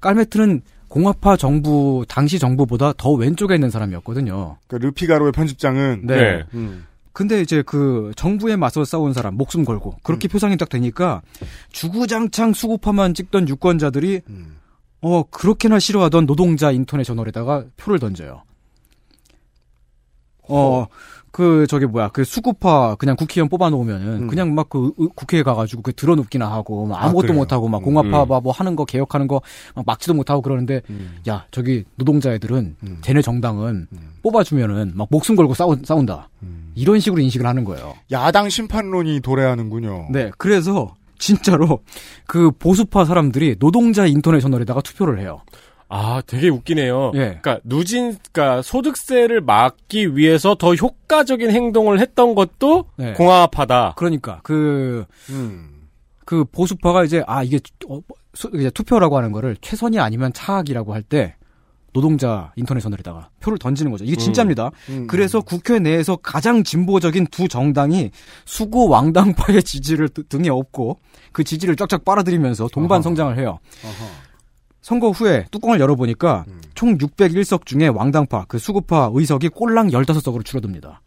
[0.00, 4.58] 깔메트는 공화파 정부 당시 정부보다 더 왼쪽에 있는 사람이었거든요.
[4.66, 6.16] 그러니까 르피가로의 편집장은, 네.
[6.16, 6.44] 네.
[6.54, 6.86] 음.
[7.12, 11.22] 근데 이제 그 정부에 맞서 싸운 사람 목숨 걸고 그렇게 표상이 딱 되니까
[11.70, 14.56] 주구장창 수구파만 찍던 유권자들이 음.
[15.00, 18.42] 어 그렇게나 싫어하던 노동자 인터내셔널에다가 표를 던져요.
[20.48, 20.86] 어
[21.34, 24.26] 그 저기 뭐야 그 수구파 그냥 국회의원 뽑아놓으면은 음.
[24.28, 27.38] 그냥 막 그 국회에 가가지고 그 들어눕기나 하고 막 아, 아무것도 그래요?
[27.38, 27.82] 못하고 막 음.
[27.82, 28.28] 공화파 음.
[28.28, 29.40] 막뭐 하는 거 개혁하는 거
[29.74, 31.16] 막 막지도 못하고 그러는데 음.
[31.28, 32.98] 야 저기 노동자 애들은 음.
[33.02, 33.98] 쟤네 정당은 음.
[34.22, 36.70] 뽑아주면은 막 목숨 걸고 싸우, 싸운다 음.
[36.76, 37.94] 이런 식으로 인식을 하는 거예요.
[38.12, 40.08] 야당 심판론이 도래하는군요.
[40.12, 41.80] 네, 그래서 진짜로
[42.28, 45.40] 그 보수파 사람들이 노동자 인터내셔널에다가 투표를 해요.
[45.96, 47.12] 아, 되게 웃기네요.
[47.14, 47.18] 예.
[47.40, 53.12] 그러니까 누진, 그러니까 소득세를 막기 위해서 더 효과적인 행동을 했던 것도 네.
[53.12, 53.94] 공화파다.
[53.96, 55.86] 그러니까 그, 음.
[56.24, 58.00] 그 보수파가 이제 아 이게 어,
[58.32, 61.36] 수- 이제 투표라고 하는 거를 최선이 아니면 차악이라고 할 때
[61.92, 64.04] 노동자 인터내셔널에다가 표를 던지는 거죠.
[64.04, 64.72] 이게 진짜입니다.
[64.88, 65.06] 음.
[65.06, 68.10] 그래서 국회 내에서 가장 진보적인 두 정당이
[68.44, 70.98] 수구 왕당파의 지지를 드- 등에 업고
[71.30, 73.60] 그 지지를 쫙쫙 빨아들이면서 동반 성장을 해요.
[73.84, 74.23] 어허.
[74.84, 76.60] 선거 후에 뚜껑을 열어보니까 음.
[76.74, 81.00] 총 601석 중에 왕당파, 그 수구파 의석이 꼴랑 15석으로 줄어듭니다.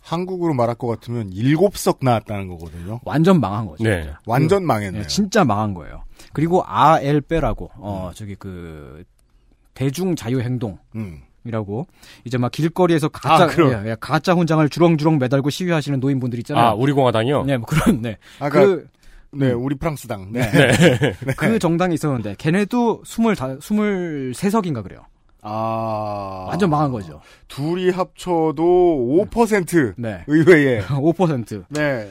[0.00, 3.00] 한국으로 말할 것 같으면 일곱 석 나왔다는 거거든요.
[3.04, 3.82] 완전 망한 거죠.
[3.82, 4.02] 네.
[4.02, 4.20] 진짜.
[4.24, 5.02] 완전 그, 망했네요.
[5.02, 6.04] 네, 진짜 망한 거예요.
[6.32, 9.02] 그리고 아엘빼라고, 어, 저기 그,
[9.74, 10.78] 대중자유행동.
[10.94, 11.22] 음.
[11.46, 11.86] 이라고
[12.24, 13.72] 이제 막 길거리에서 가짜 아, 그럼.
[13.86, 16.64] 예, 예, 가짜 훈장을 주렁주렁 매달고 시위하시는 노인분들 있잖아요.
[16.66, 17.44] 아, 우리 공화당이요?
[17.44, 18.18] 네, 뭐 그런 네.
[18.40, 18.88] 아까 그,
[19.32, 20.32] 네, 우리 프랑스당.
[20.32, 20.50] 네.
[21.36, 25.00] 그 정당이 있었는데 걔네도 20, 23석인가 그래요.
[25.42, 26.46] 아.
[26.48, 27.20] 완전 망한 거죠.
[27.48, 30.24] 둘이 합쳐도 5% 네.
[30.26, 30.80] 의회에.
[30.86, 31.64] 5%.
[31.68, 32.10] 네.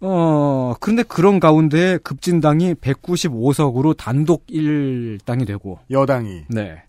[0.00, 6.44] 어, 그런데 그런 가운데 급진당이 195석으로 단독 1당이 되고, 여당이.
[6.48, 6.82] 네.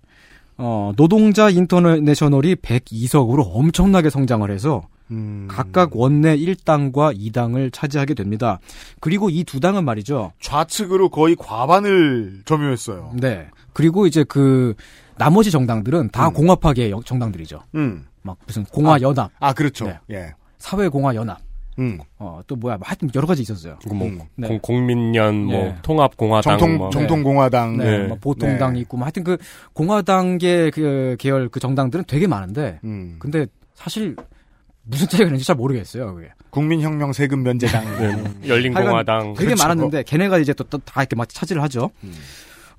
[0.58, 5.48] 어, 노동자 인터내셔널이 102석으로 엄청나게 성장을 해서 음.
[5.50, 8.60] 각각 원내 1당과 2당을 차지하게 됩니다.
[9.00, 10.34] 그리고 이 두 당은 말이죠.
[10.42, 13.14] 좌측으로 거의 과반을 점유했어요.
[13.16, 13.48] 네.
[13.74, 14.76] 그리고 이제 그
[15.18, 16.34] 나머지 정당들은 다 음.
[16.34, 17.62] 공화파계 여- 정당들이죠.
[17.76, 18.06] 음.
[18.22, 19.86] 막 무슨 공화연합, 아, 그렇죠.
[19.88, 20.00] 네.
[20.12, 20.34] 예.
[20.60, 21.40] 사회공화연합,
[21.80, 21.98] 음.
[22.18, 23.80] 어, 또 뭐야, 하여튼 여러 가지 있었어요.
[23.82, 24.20] 그 뭐, 음.
[24.36, 24.48] 네.
[24.50, 25.76] 공, 공민련, 뭐, 네.
[25.82, 26.90] 통합공화당, 정통, 뭐.
[26.90, 27.78] 정통 공화당.
[27.78, 28.08] 네, 네.
[28.08, 28.80] 뭐 보통당이 네.
[28.82, 29.38] 있고, 뭐 하여튼 그
[29.74, 33.16] 공화당계 그 계열 그 정당들은 되게 많은데, 음.
[33.20, 34.16] 근데 사실
[34.90, 36.16] 무슨 차이가 있는지 잘 모르겠어요.
[36.16, 37.84] 그게 국민혁명 세금 면제당.
[38.42, 38.48] 네.
[38.50, 39.34] 열린공화당.
[39.36, 39.64] 되게 그렇죠.
[39.64, 41.92] 많았는데 걔네가 이제 또 다 이렇게 막 차지를 하죠.
[42.04, 42.14] 음.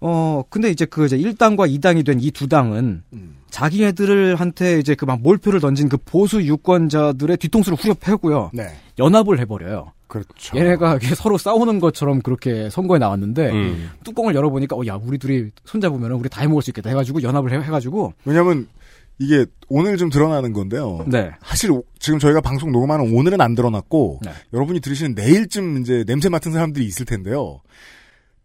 [0.01, 3.37] 어 근데 이제 그 이제 1당과 2당이 된 이 두 당은 음.
[3.51, 8.51] 자기네들한테 이제 그 막 몰표를 던진 그 보수 유권자들의 뒤통수를 후려 패고요.
[8.55, 8.69] 네.
[8.99, 9.93] 연합을 해버려요.
[10.07, 10.57] 그렇죠.
[10.59, 13.91] 얘네가 서로 싸우는 것처럼 그렇게 선거에 나왔는데 음.
[14.05, 18.15] 뚜껑을 열어보니까 어야 우리 둘이 손잡으면 우리 다 해먹을 수 있겠다 해가지고 연합을 해, 해가지고
[18.25, 18.67] 왜냐면
[19.21, 21.05] 이게 오늘 좀 드러나는 건데요.
[21.07, 21.31] 네.
[21.45, 24.33] 사실 오- 지금 저희가 방송 녹음하는 오늘은 안 드러났고 네.
[24.55, 27.61] 여러분이 들으시는 내일쯤 이제 냄새 맡은 사람들이 있을 텐데요.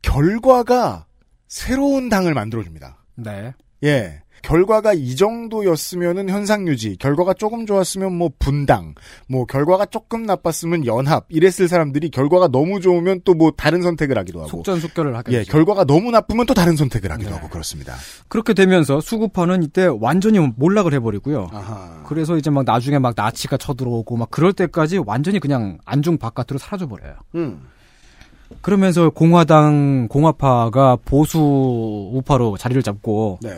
[0.02, 1.06] 결과가
[1.48, 2.98] 새로운 당을 만들어줍니다.
[3.16, 3.54] 네.
[3.84, 4.22] 예.
[4.46, 8.94] 결과가 이 정도였으면은 현상 유지, 결과가 조금 좋았으면 뭐 분당,
[9.28, 14.40] 뭐 결과가 조금 나빴으면 연합, 이랬을 사람들이 결과가 너무 좋으면 또 뭐 다른 선택을 하기도
[14.40, 14.50] 하고.
[14.50, 15.38] 속전속결을 하겠죠.
[15.38, 17.96] 예, 결과가 너무 나쁘면 또 다른 선택을 하기도 하고 그렇습니다.
[18.30, 21.50] 그렇게 되면서 수구파는 이때 완전히 몰락을 해버리고요.
[21.52, 22.04] 아하.
[22.08, 26.88] 그래서 이제 막 나중에 막 나치가 쳐들어오고 막 그럴 때까지 완전히 그냥 안중 바깥으로 사라져
[26.88, 27.16] 버려요.
[27.36, 27.62] 음.
[28.62, 31.40] 그러면서 공화당 공화파가 보수
[32.14, 33.50] 우파로 자리를 잡고 네.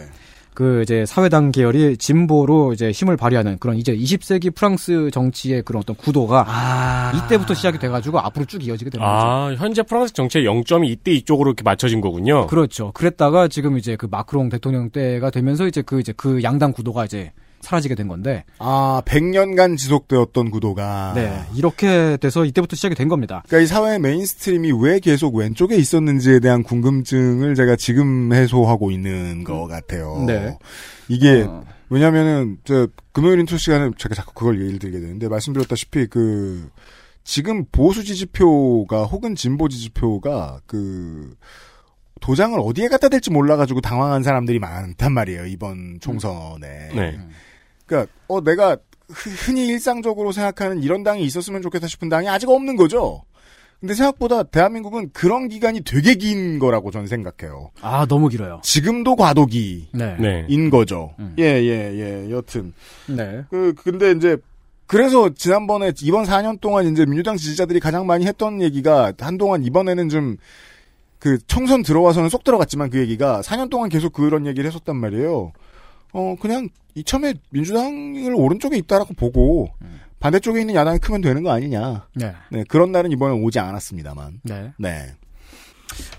[0.58, 5.96] 그 이제 사회당 계열이 진보로 이제 힘을 발휘하는 그런 이제 20세기 프랑스 정치의 그런 어떤
[5.96, 9.16] 구도가 이때부터 시작이 돼가지고 앞으로 쭉 이어지게 되는 거죠.
[9.16, 12.48] 아, 현재 프랑스 정치의 0점이 이때 이쪽으로 이렇게 맞춰진 거군요.
[12.48, 12.92] 그렇죠.
[12.94, 17.34] 그랬다가 지금 이제 그 마크롱 대통령 때가 되면서 이제 그 이제 그 양당 구도가 이제
[17.68, 18.46] 사라지게 된 건데.
[18.60, 21.12] 아, 100년간 지속되었던 구도가.
[21.16, 21.42] 네.
[21.54, 23.44] 이렇게 돼서 이때부터 시작이 된 겁니다.
[23.48, 29.68] 그러니까 이 사회의 mainstream이 왜 계속 왼쪽에 있었는지에 대한 궁금증을 제가 지금 해소하고 있는 것
[29.68, 30.24] 같아요.
[30.26, 30.58] 네.
[31.10, 31.64] 이게 어.
[31.90, 36.70] 왜냐면은 저 금요일 인터 시간에 제가 자꾸 그걸 예를 들게 되는데 말씀드렸다시피 그
[37.24, 41.36] 지금 보수 지지표가 혹은 진보 지지표가 그
[42.22, 46.90] 도장을 어디에 갖다 댈지 몰라가지고 당황한 사람들이 많단 말이에요 이번 총선에.
[46.96, 47.20] 네.
[47.88, 48.78] 그러니까 어 내가
[49.10, 53.24] 흔- 흔히 일상적으로 생각하는 이런 당이 있었으면 좋겠다 싶은 당이 아직 없는 거죠.
[53.80, 57.70] 근데 생각보다 대한민국은 그런 기간이 되게 긴 거라고 저는 생각해요.
[57.82, 58.60] 아, 너무 길어요.
[58.64, 60.16] 지금도 과도기인 네.
[60.20, 60.70] 네.
[60.70, 61.14] 거죠.
[61.20, 61.36] 음.
[61.38, 62.32] 예, 예, 예.
[62.32, 62.74] 여튼.
[63.06, 63.44] 네.
[63.52, 64.36] 그, 근데 이제,
[64.88, 70.38] 그래서 지난번에, 이번 4년 동안 이제 민주당 지지자들이 가장 많이 했던 얘기가 한동안 이번에는 좀,
[71.20, 75.52] 그 총선 들어와서는 쏙 들어갔지만 그 얘기가 4년 동안 계속 그런 얘기를 했었단 말이에요.
[76.18, 79.70] 어, 그냥 이참에 민주당을 오른쪽에 있다라고 보고
[80.20, 82.08] 반대쪽에 있는 야당이 크면 되는 거 아니냐.
[82.16, 82.34] 네.
[82.50, 84.42] 네, 그런 날은 이번에 오지 않았습니다만.
[84.44, 84.74] 네.
[84.80, 85.14] 네.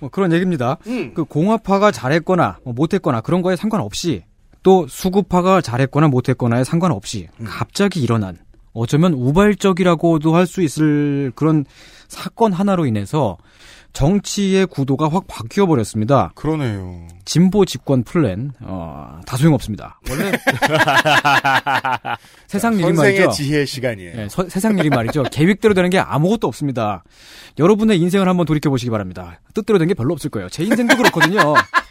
[0.01, 0.79] 뭐 그런 얘기입니다.
[0.87, 1.13] 음.
[1.15, 4.23] 그 공화파가 잘했거나 뭐 못했거나 그런 거에 상관없이
[4.63, 7.47] 또 수구파가 잘했거나 못했거나에 상관없이 음.
[7.49, 8.39] 갑자기 일어난
[8.73, 11.65] 어쩌면 우발적이라고도 할 수 있을 그런
[12.07, 13.37] 사건 하나로 인해서
[13.99, 16.31] 정치의 구도가 확 바뀌어 버렸습니다.
[16.37, 17.09] 그러네요.
[17.25, 19.99] 진보 집권 플랜 어, 다 소용없습니다.
[20.09, 20.31] 원래
[22.47, 23.31] 세상 일이 선생의 말이죠.
[23.33, 24.17] 지혜 시간이에요.
[24.17, 25.25] 네, 서- 세상 일이 말이죠.
[25.33, 27.03] 계획대로 되는 게 아무것도 없습니다.
[27.59, 29.41] 여러분의 인생을 한번 돌이켜 보시기 바랍니다.
[29.53, 30.49] 뜻대로 된 게 별로 없을 거예요.
[30.49, 31.55] 제 인생도 그렇거든요.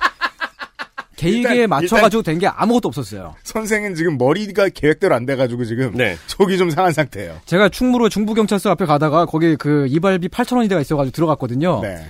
[1.17, 3.35] 계획에 일단- 맞춰가지고 된 게 아무것도 없었어요.
[3.43, 6.15] 선생은 지금 머리가 계획대로 안 돼가지고 지금 네.
[6.27, 7.41] 속이 좀 상한 상태예요.
[7.45, 11.81] 제가 충무로 중부경찰서 앞에 가다가 거기 그 이발비 8,000원이 대가 있어가지고 들어갔거든요.
[11.81, 12.05] 네.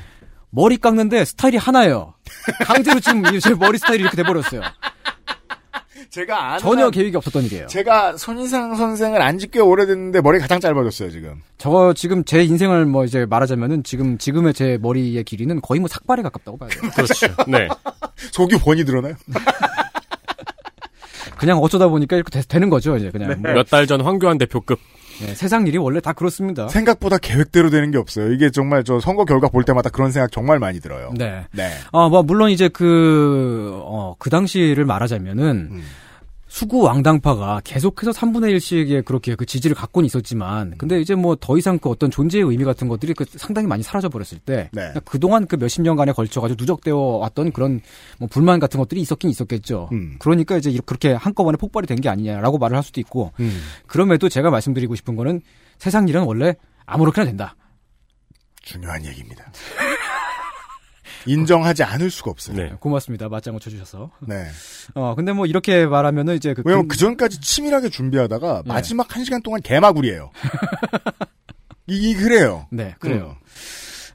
[0.50, 2.14] 머리 깎는데 스타일이 하나예요.
[2.66, 4.62] 강제로 지금 이제 머리 스타일이 이렇게 돼버렸어요.
[6.10, 7.68] 제가 아는 전혀 한- 계획이 없었던 일이에요.
[7.68, 11.42] 제가 손희상 선생을 안 지 꽤 오래됐는데 머리가 가장 짧아졌어요 지금.
[11.58, 16.22] 저거 지금 제 인생을 뭐 이제 말하자면은 지금 지금의 제 머리의 길이는 거의 뭐 삭발에
[16.24, 16.82] 가깝다고 봐야 돼요.
[16.96, 17.28] 그렇죠.
[17.48, 17.68] 네.
[18.32, 19.14] 속이 번이 드러나요?
[21.38, 23.52] 그냥 어쩌다 보니까 이렇게 되, 는 거죠 이제 그냥 뭐.
[23.54, 24.80] 몇달 전 황교안 대표급.
[25.20, 26.68] 네, 세상 일이 원래 다 그렇습니다.
[26.68, 28.32] 생각보다 계획대로 되는 게 없어요.
[28.32, 31.12] 이게 정말 저 선거 결과 볼 때마다 그런 생각 정말 많이 들어요.
[31.18, 31.46] 네.
[31.52, 31.72] 네.
[31.92, 35.84] 아, 뭐, 물론 이제 그, 어, 그 당시를 말하자면은, 음.
[36.50, 41.78] 수구 왕당파가 계속해서 3분의 1씩의 그렇게 그 지지를 갖고는 있었지만, 근데 이제 뭐 더 이상
[41.78, 44.94] 그 어떤 존재의 의미 같은 것들이 그 상당히 많이 사라져 버렸을 때, 네.
[45.06, 47.82] 그동안 그 몇십 년간에 걸쳐가지고 누적되어 왔던 그런
[48.18, 49.90] 뭐 불만 같은 것들이 있었긴 있었겠죠.
[49.92, 50.16] 음.
[50.20, 53.60] 그러니까 이제 이렇게 그렇게 한꺼번에 폭발이 된 게 아니냐라고 말을 할 수도 있고, 음.
[53.86, 55.42] 그럼에도 제가 말씀드리고 싶은 거는
[55.78, 56.56] 세상 일은 원래
[56.86, 57.56] 아무렇게나 된다.
[58.62, 59.52] 중요한 얘기입니다.
[61.28, 62.56] 인정하지 않을 수가 없어요.
[62.58, 62.72] 네.
[62.80, 63.30] 고맙습니다.
[63.30, 64.12] 맞장구 쳐주셔서.
[64.22, 64.46] 네.
[64.96, 66.62] 어, 근데 뭐 이렇게 말하면은 이제 그.
[66.66, 68.74] 왜냐면 금- 그 전까지 치밀하게 준비하다가 네.
[68.74, 70.32] 마지막 한 시간 동안 개마구리예요.
[71.90, 72.68] 이, 이 그래요.
[72.70, 73.38] 네, 그래요.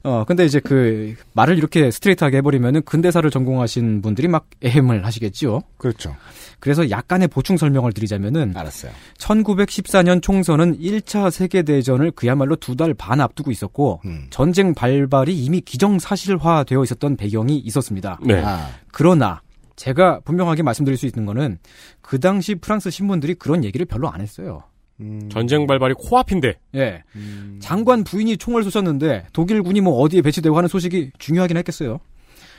[0.04, 5.60] 어, 근데 이제 그 말을 이렇게 스트레이트하게 해버리면은 근대사를 전공하신 분들이 막 애헴을 하시겠지요.
[5.78, 6.16] 그렇죠.
[6.60, 8.92] 그래서 약간의 보충 설명을 드리자면은 알았어요.
[9.18, 14.26] 1914년 총선은 1차 세계대전을 그야말로 두 달 반 앞두고 있었고 음.
[14.30, 18.18] 전쟁 발발이 이미 기정사실화되어 있었던 배경이 있었습니다.
[18.22, 18.42] 네.
[18.44, 19.40] 아, 그러나
[19.76, 21.58] 제가 분명하게 말씀드릴 수 있는 거는
[22.00, 24.64] 그 당시 프랑스 신문들이 그런 얘기를 별로 안 했어요.
[25.02, 26.54] 음, 전쟁 발발이 코앞인데.
[26.76, 27.02] 예.
[27.16, 32.00] 음, 장관 부인이 총을 쏘셨는데 독일군이 뭐 어디에 배치되고 하는 소식이 중요하긴 했겠어요.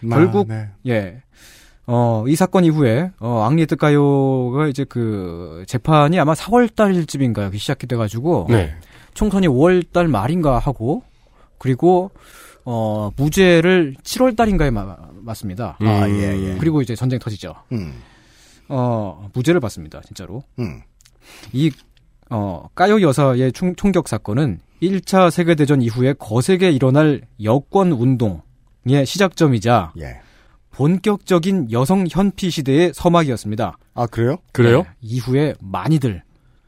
[0.10, 0.70] 결국 네.
[0.88, 1.22] 예.
[1.86, 7.98] 어, 이 사건 이후에, 어, 앙리에트 가요가 이제 그, 재판이 아마 4월 달쯤인가 시작이 돼
[7.98, 8.74] 가지고, 네.
[9.14, 11.04] 총선이 5월 달 말인가 하고,
[11.58, 12.12] 그리고,
[12.64, 15.78] 어, 무죄를 7월 달인가에 맞습니다.
[15.82, 16.58] 아, 예, 예.
[16.58, 17.54] 그리고 이제 전쟁 터지죠.
[17.74, 18.02] 음.
[18.70, 20.00] 어, 무죄를 받습니다.
[20.06, 20.44] 진짜로.
[20.60, 20.82] 음.
[21.52, 21.70] 이
[22.34, 30.20] 어, 까요 여사의 총, 총격 사건은 1차 세계대전 이후에 거세게 일어날 여권 운동의 시작점이자 예.
[30.72, 33.78] 본격적인 여성 현피 시대의 서막이었습니다.
[33.94, 34.38] 아 그래요?
[34.52, 34.82] 그래요?
[34.82, 36.24] 네, 이후에 많이들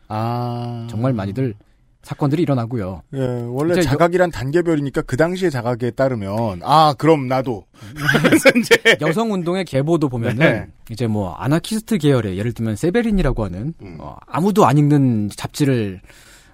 [0.08, 1.56] 아 정말 많이들
[2.06, 3.02] 사건들이 일어나고요.
[3.16, 7.66] 예, 원래 자각이란 단계별이니까 그 당시의 자각에 따르면 아 그럼 나도
[8.22, 10.68] 그래서 이제 여성 운동의 계보도 보면은 네.
[10.92, 13.98] 이제 뭐 아나키스트 계열의 예를 들면 세베린이라고 하는 음.
[14.00, 16.00] 어, 아무도 안 읽는 잡지를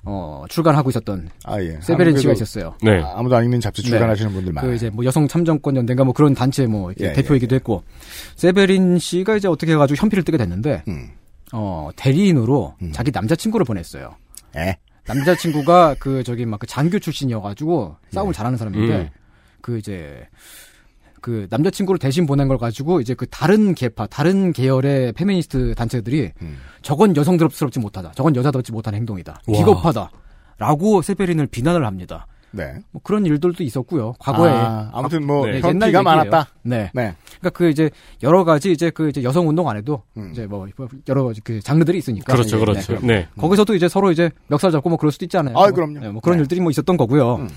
[0.05, 1.77] 어, 출간하고 있었던 아 예.
[1.81, 2.75] 세베린 씨가 있었어요.
[2.81, 3.01] 네.
[3.01, 3.89] 아, 아무도 안 읽는 잡지 네.
[3.89, 4.71] 출간하시는 분들 많아요.
[4.71, 7.83] 그 이제 뭐 여성 참정권 연대인가 뭐 그런 단체 뭐 이렇게 예, 대표이기도 했고
[8.37, 11.09] 세베린 씨가 이제 어떻게 해가지고 현피를 뜨게 됐는데 음.
[11.51, 12.93] 어 대리인으로 음.
[12.93, 14.15] 자기 남자친구를 보냈어요.
[14.55, 14.77] 예.
[15.07, 19.09] 남자친구가 그 저기 막 그 장교 출신이어가지고 싸움을 잘하는 사람인데 음.
[19.61, 20.27] 그 이제
[21.21, 26.57] 그 남자친구를 대신 보낸 걸 가지고 이제 그 다른 계파, 다른 계열의 페미니스트 단체들이 음.
[26.81, 29.57] 저건 여성스럽지 못하다, 저건 여자답지 못한 행동이다, 와.
[29.57, 32.25] 비겁하다라고 세베린을 비난을 합니다.
[32.51, 32.75] 네.
[32.91, 34.13] 뭐 그런 일들도 있었고요.
[34.19, 36.03] 과거에 아, 아무튼 뭐 네, 현기가 얘기예요.
[36.03, 36.47] 많았다.
[36.63, 36.91] 네.
[36.93, 37.15] 네.
[37.39, 37.89] 그러니까 그 이제
[38.21, 40.29] 여러 가지 이제 그 이제 여성 운동 안에도 음.
[40.31, 40.67] 이제 뭐
[41.07, 42.65] 여러 가지 그 장르들이 있으니까 그렇죠, 네.
[42.65, 42.93] 그렇죠.
[42.99, 43.07] 네.
[43.07, 43.27] 네.
[43.37, 45.57] 거기서도 이제 서로 이제 멱살 잡고 뭐 그럴 수도 있잖아요.
[45.57, 45.99] 아, 뭐, 그럼요.
[45.99, 46.41] 네, 뭐 그런 네.
[46.41, 47.35] 일들이 뭐 있었던 거고요.
[47.37, 47.49] 음.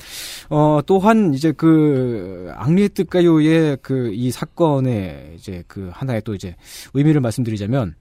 [0.50, 6.54] 어 또한 이제 그 앙리에 뜨까요의 그 이 사건의 이제 그 하나의 또 이제
[6.94, 7.94] 의미를 말씀드리자면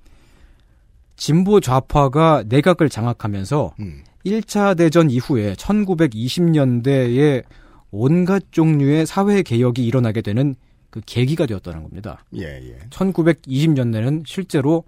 [1.16, 4.04] 진보 좌파가 내각을 장악하면서 음.
[4.26, 7.44] 1차 대전 이후에 1920년대에
[7.92, 10.56] 온갖 종류의 사회 개혁이 일어나게 되는
[10.90, 12.24] 그 계기가 되었다는 겁니다.
[12.36, 12.78] 예, 예.
[12.90, 14.84] 1920년대는 실제로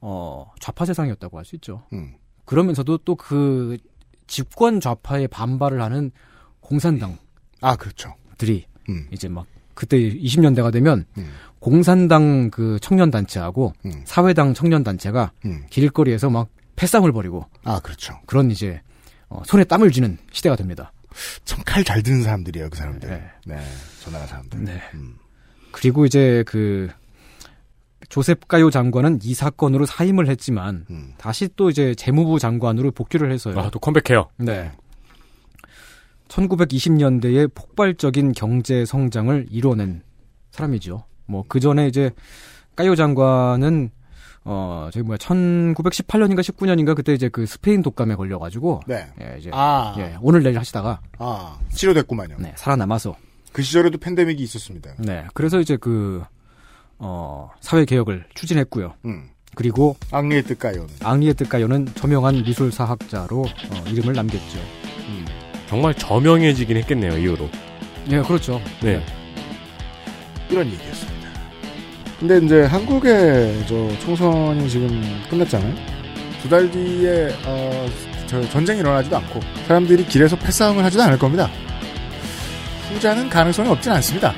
[0.00, 1.82] 어 좌파 세상이었다고 할 수 있죠.
[1.92, 2.14] 음.
[2.44, 3.76] 그러면서도 또 그
[4.26, 6.12] 집권 좌파에 반발을 하는
[6.60, 7.18] 공산당들이
[7.60, 8.14] 아, 그렇죠.
[8.88, 9.06] 음.
[9.12, 11.30] 이제 막 그때 20년대가 되면 음.
[11.58, 14.02] 공산당 그 청년 단체하고 음.
[14.04, 15.64] 사회당 청년 단체가 음.
[15.68, 16.48] 길거리에서 막
[16.80, 18.18] 패싸움을 벌이고 아, 그렇죠.
[18.26, 18.80] 그런 이제
[19.28, 20.92] 어, 손에 땀을 쥐는 시대가 됩니다.
[21.44, 23.08] 참 칼 잘 드는 사람들이에요, 그 사람들.
[23.08, 23.30] 네.
[23.46, 23.62] 네.
[24.00, 24.64] 저 나라 사람들.
[24.64, 24.80] 네.
[24.94, 25.16] 음.
[25.72, 26.88] 그리고 이제 그
[28.08, 31.12] 조셉 가요 장관은 이 사건으로 사임을 했지만 음.
[31.18, 33.58] 다시 또 이제 재무부 장관으로 복귀를 해서요.
[33.58, 34.30] 아, 또 컴백해요.
[34.38, 34.72] 네.
[36.28, 40.02] 1920년대에 폭발적인 경제 성장을 이뤄낸
[40.52, 41.04] 사람이죠.
[41.26, 42.10] 뭐 그 전에 이제
[42.76, 43.90] 까요 장관은
[44.44, 49.06] 어 저기 뭐야 1918년인가 19년인가 그때 이제 그 스페인 독감에 걸려가지고 네.
[49.20, 49.94] 예 이제 아.
[49.98, 52.36] 예 오늘 내일 하시다가 아, 치료됐구만요.
[52.38, 53.16] 네 살아남아서
[53.52, 54.94] 그 시절에도 팬데믹이 있었습니다.
[54.98, 56.22] 네 그래서 이제 그
[57.00, 58.94] 어, 사회 개혁을 추진했고요.
[59.06, 59.30] 음.
[59.54, 60.88] 그리고 앙리의 뜻가요는.
[61.02, 64.58] 앙리에 뜨까요는 저명한 미술사학자로 어, 이름을 남겼죠.
[65.08, 65.26] 음.
[65.68, 67.48] 정말 저명해지긴 했겠네요, 이후로.
[68.10, 68.60] 예, 그렇죠.
[68.82, 69.04] 네.
[70.50, 71.19] 이런 얘기였습니다.
[72.20, 75.74] 근데 이제 한국의 저 총선이 지금 끝났잖아요.
[76.42, 77.86] 두 달 뒤에 어,
[78.26, 81.50] 저 전쟁이 일어나지도 않고 사람들이 길에서 패싸움을 하지도 않을 겁니다.
[82.92, 84.34] 후자는 가능성이 없진 않습니다.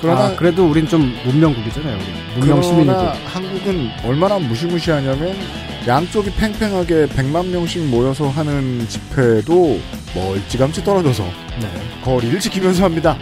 [0.00, 1.98] 그러나 아, 그래도 우린 좀 문명국이잖아요.
[2.36, 2.92] 문명 시민이고.
[3.24, 5.34] 한국은 얼마나 무시무시하냐면
[5.86, 9.80] 양쪽이 팽팽하게 100만 명씩 모여서 하는 집회도
[10.14, 11.24] 멀찌감치 떨어져서
[11.60, 11.68] 네.
[12.04, 13.16] 거리를 지키면서 합니다.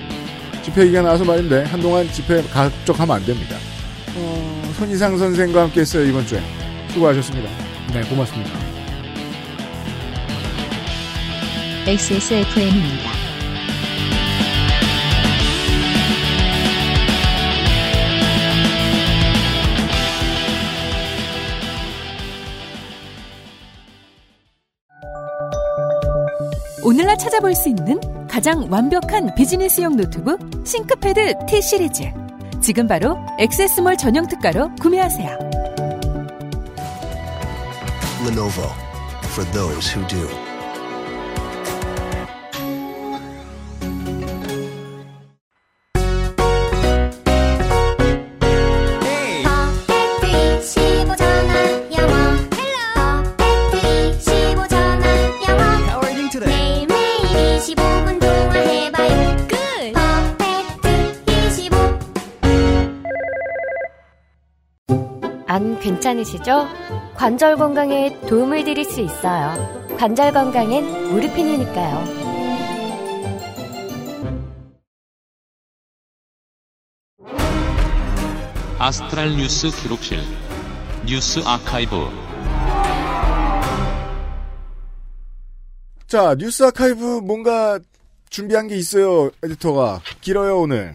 [0.63, 3.57] 집회 얘기가 나와서 말인데 한동안 집회 가급적하면 안 됩니다.
[4.17, 6.41] 어, 손이상 선생과 함께 했어요 이번 주에.
[6.93, 7.49] 수고하셨습니다.
[7.93, 8.51] 네, 고맙습니다.
[11.87, 13.11] XSFM입니다.
[26.83, 32.05] 오늘날 찾아볼 수 있는 가장 완벽한 비즈니스용 노트북 싱크패드 T 시리즈.
[32.63, 35.39] 지금 바로 액세스몰 전용 특가로 구매하세요.
[38.25, 38.71] Lenovo
[39.33, 40.50] for those who do.
[66.01, 66.67] 괜찮으시죠?
[67.15, 69.55] 관절 건강에 도움을 드릴 수 있어요.
[69.99, 72.21] 관절 건강엔 무르핀이니까요.
[78.79, 80.21] 아스트랄 뉴스 기록실
[81.07, 82.09] 뉴스 아카이브
[86.07, 87.79] 자 뉴스 아카이브 뭔가
[88.31, 90.95] 준비한 게 있어요 에디터가 길어요 오늘.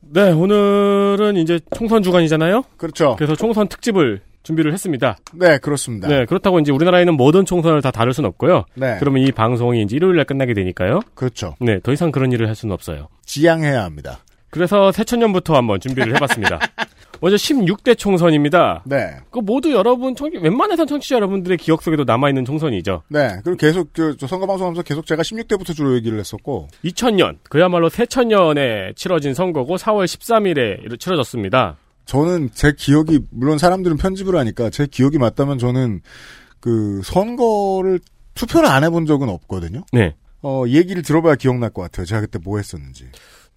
[0.00, 2.64] 네, 오늘은 이제 총선 주간이잖아요.
[2.78, 3.16] 그렇죠.
[3.16, 5.16] 그래서 총선 특집을 준비를 했습니다.
[5.34, 6.08] 네, 그렇습니다.
[6.08, 8.64] 네, 그렇다고 이제 우리나라에는 모든 총선을 다 다룰 수는 없고요.
[8.74, 8.96] 네.
[8.98, 11.00] 그러면 이 방송이 이제 일요일 날 끝나게 되니까요.
[11.14, 11.54] 그렇죠.
[11.60, 13.08] 네, 더 이상 그런 일을 할 수는 없어요.
[13.24, 14.20] 지양해야 합니다.
[14.50, 16.58] 그래서 새천년부터 한번 준비를 해봤습니다.
[17.20, 18.82] 먼저 16대 총선입니다.
[18.86, 19.16] 네.
[19.30, 23.02] 그 모두 여러분, 청, 웬만해선 청취자 여러분들의 기억 속에도 남아있는 총선이죠.
[23.08, 23.36] 네.
[23.44, 28.94] 그리고 계속 그, 저 선거방송 하면서 계속 제가 16대부터 주로 얘기를 했었고 2000년, 그야말로 새천년에
[28.96, 31.76] 치러진 선거고 4월 13일에 치러졌습니다.
[32.04, 36.00] 저는 제 기억이 물론 사람들은 편집을 하니까 제 기억이 맞다면 저는
[36.60, 38.00] 그 선거를
[38.34, 39.84] 투표를 안 해본 적은 없거든요.
[39.92, 40.14] 네.
[40.42, 42.06] 어 얘기를 들어봐야 기억날 것 같아요.
[42.06, 43.06] 제가 그때 뭐 했었는지.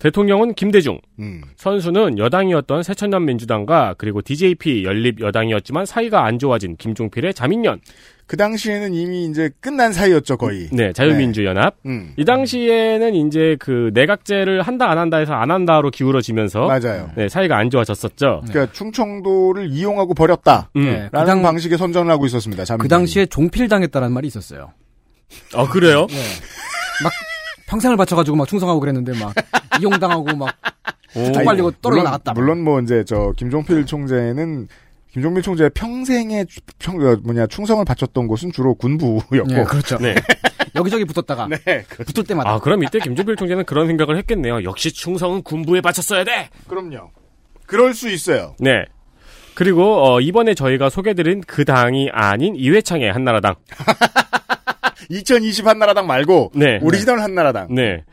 [0.08, 1.41] 대통령은 김대중, 음.
[1.56, 7.80] 선수는 여당이었던 새천년 민주당과 그리고 DJP 연립 여당이었지만 사이가 안 좋아진 김종필의 자민련.
[8.26, 10.68] 그 당시에는 이미 이제 끝난 사이였죠 거의.
[10.74, 11.76] 네, 자유민주연합.
[11.86, 12.12] 음.
[12.18, 17.10] 이 당시에는 이제 그 내각제를 한다 안 한다 해서 안 한다로 기울어지면서 맞아요.
[17.16, 18.43] 네, 사이가 안 좋아졌었죠.
[18.45, 20.70] 그러니까 충청도를 이용하고 버렸다.
[20.76, 20.84] 음.
[20.84, 22.64] 네, 그 라는 당- 방식의 선전을 하고 있었습니다.
[22.64, 22.89] 그 자민련이.
[22.89, 24.74] 당시에 종필 당했다는 말이 있었어요.
[25.56, 26.08] 아, 그래요?
[26.10, 26.16] 네.
[27.04, 27.12] 막
[27.68, 29.34] 평생을 바쳐가지고 막 충성하고 그랬는데 막
[29.82, 30.55] 이용당하고 막
[31.14, 32.34] 쪽팔리고 떨어져 나갔다.
[32.34, 34.68] 물론 뭐 이제 저 김종필 총재는
[35.11, 39.45] 김종필 총재의 평생의 주- 평 어, 뭐냐 충성을 바쳤던 곳은 주로 군부였고.
[39.47, 39.97] 네, 그렇죠.
[39.97, 40.16] 네.
[40.76, 44.64] 여기저기 붙었다가 네, 붙을 때마다 아, 그럼 이때 김종필 총재는 그런 생각을 했겠네요.
[44.64, 46.49] 역시 충성은 군부에 바쳤어야 돼!
[46.68, 47.11] 그럼요.
[47.68, 48.55] 그럴 수 있어요.
[48.59, 48.86] 네.
[49.53, 53.53] 그리고 어, 이번에 저희가 소개드린 그 당이 아닌 이회창의 한나라당.
[55.10, 56.80] 2020 한나라당 말고 네.
[56.82, 57.74] 오리지널 한나라당.
[57.74, 58.04] 네.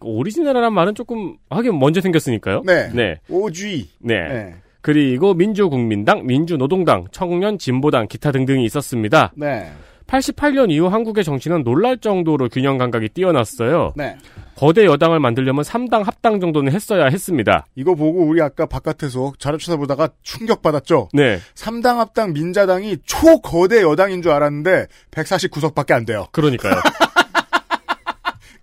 [0.00, 2.62] 오리지널이라는 말은 조금 하긴 먼저 생겼으니까요.
[2.64, 2.90] 네.
[2.92, 3.20] 네.
[3.30, 3.88] OG.
[4.00, 4.14] 네.
[4.28, 4.54] 네.
[4.80, 9.32] 그리고 민주국민당, 민주노동당, 청년 진보당 기타 등등이 있었습니다.
[9.34, 9.70] 네.
[10.06, 13.94] 88년 이후 한국의 정치는 놀랄 정도로 균형 감각이 뛰어났어요.
[13.96, 14.16] 네.
[14.56, 17.66] 거대 여당을 만들려면 3당 합당 정도는 했어야 했습니다.
[17.74, 21.08] 이거 보고 우리 아까 바깥에서 자료 찾아보다가 충격받았죠.
[21.12, 21.38] 네.
[21.54, 26.26] 3당 합당 민자당이 초거대 여당인 줄 알았는데 149석밖에 안 돼요.
[26.32, 26.74] 그러니까요.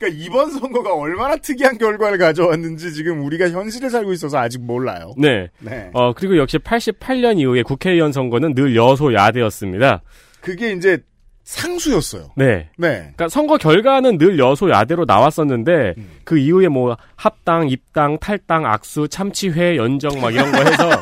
[0.01, 5.13] 그러니까 이번 선거가 얼마나 특이한 결과를 가져왔는지 지금 우리가 현실을 살고 있어서 아직 몰라요.
[5.17, 5.49] 네.
[5.59, 5.91] 네.
[5.93, 10.01] 어, 그리고 역시 88년 이후에 국회의원 선거는 늘 여소야대였습니다.
[10.41, 11.03] 그게 이제
[11.43, 12.29] 상수였어요.
[12.35, 12.69] 네.
[12.77, 12.97] 네.
[12.99, 16.09] 그러니까 선거 결과는 늘 여소야대로 나왔었는데 음.
[16.23, 20.89] 그 이후에 뭐 합당, 입당, 탈당, 악수, 참치회, 연정 막 이런 거 해서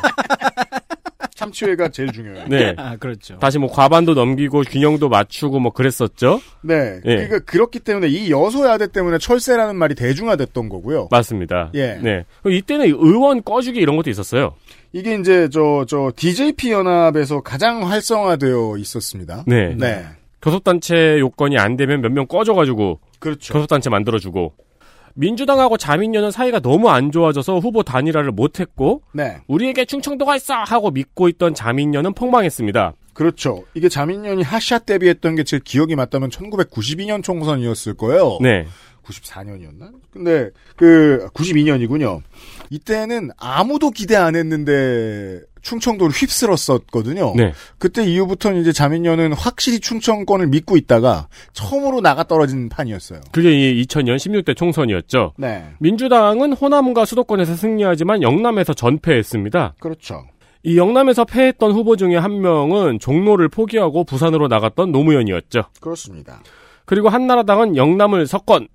[1.36, 2.44] 참치회가 제일 중요해요.
[2.48, 2.74] 네.
[2.76, 3.38] 아, 그렇죠.
[3.38, 6.40] 다시 뭐 과반도 넘기고 균형도 맞추고 뭐 그랬었죠.
[6.62, 7.00] 네.
[7.06, 7.14] 예.
[7.16, 11.08] 그러니까 그렇기 때문에 이 여소야대 때문에 철새라는 말이 대중화됐던 거고요.
[11.10, 11.70] 맞습니다.
[11.74, 11.94] 예.
[12.02, 12.24] 네.
[12.46, 14.54] 이때는 의원 꺼주기 이런 것도 있었어요.
[14.92, 19.44] 이게 이제 저 저 DJP 연합에서 가장 활성화되어 있었습니다.
[19.46, 19.74] 네.
[19.78, 20.04] 네.
[20.42, 23.52] 교섭단체 요건이 안 되면 몇 명 꺼져가지고 그렇죠.
[23.54, 24.54] 교섭단체 만들어주고
[25.14, 29.38] 민주당하고 자민련은 사이가 너무 안 좋아져서 후보 단일화를 못했고 네.
[29.48, 32.94] 우리에게 충청도가 있어 하고 믿고 있던 자민련은 폭망했습니다.
[33.12, 33.64] 그렇죠.
[33.74, 38.38] 이게 자민련이 핫샷 데뷔했던 게 제 기억이 맞다면 1992년 총선이었을 거예요.
[38.40, 38.66] 네.
[39.04, 39.90] 94년이었나?
[40.12, 42.22] 근데 그 92년이군요.
[42.70, 47.34] 이때는 아무도 기대 안 했는데 충청도를 휩쓸었었거든요.
[47.36, 47.52] 네.
[47.78, 53.20] 그때 이후부터는 이제 자민련은 확실히 충청권을 믿고 있다가 처음으로 나가 떨어진 판이었어요.
[53.32, 55.34] 그게 이 2000년 16대 총선이었죠.
[55.36, 55.66] 네.
[55.80, 59.74] 민주당은 호남과 수도권에서 승리하지만 영남에서 전패했습니다.
[59.80, 60.24] 그렇죠.
[60.62, 65.62] 이 영남에서 패했던 후보 중에 한 명은 종로를 포기하고 부산으로 나갔던 노무현이었죠.
[65.80, 66.40] 그렇습니다.
[66.84, 68.68] 그리고 한나라당은 영남을 석권,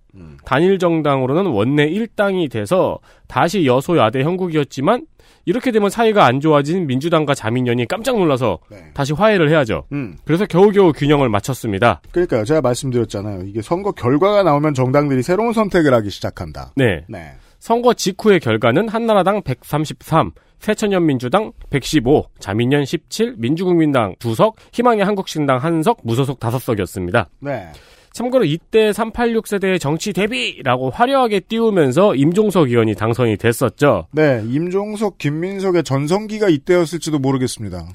[0.46, 5.06] 단일 정당으로는 원내 1당이 돼서 다시 여소야대 형국이었지만
[5.46, 8.60] 이렇게 되면 사이가 안 좋아진 민주당과 자민련이 깜짝 놀라서
[8.94, 9.84] 다시 화해를 해야죠.
[9.92, 10.18] 음.
[10.24, 12.02] 그래서 겨우겨우 균형을 맞췄습니다.
[12.12, 12.46] 그러니까요.
[12.46, 13.44] 제가 말씀드렸잖아요.
[13.46, 16.72] 이게 선거 결과가 나오면 정당들이 새로운 선택을 하기 시작한다.
[16.76, 17.04] 네.
[17.08, 17.34] 네.
[17.60, 20.32] 선거 직후의 결과는 한나라당 133,
[20.66, 27.28] 새천년민주당 115, 자민련 17, 민주국민당 2석, 희망의 한국신당 1석, 무소속 5석이었습니다.
[27.42, 27.68] 네.
[28.14, 34.08] 참고로 이때 386 세대의 정치 대비라고 화려하게 띄우면서 임종석 의원이 당선이 됐었죠.
[34.14, 34.42] 네.
[34.44, 37.86] 임종석, 김민석의 전성기가 이때였을지도 모르겠습니다.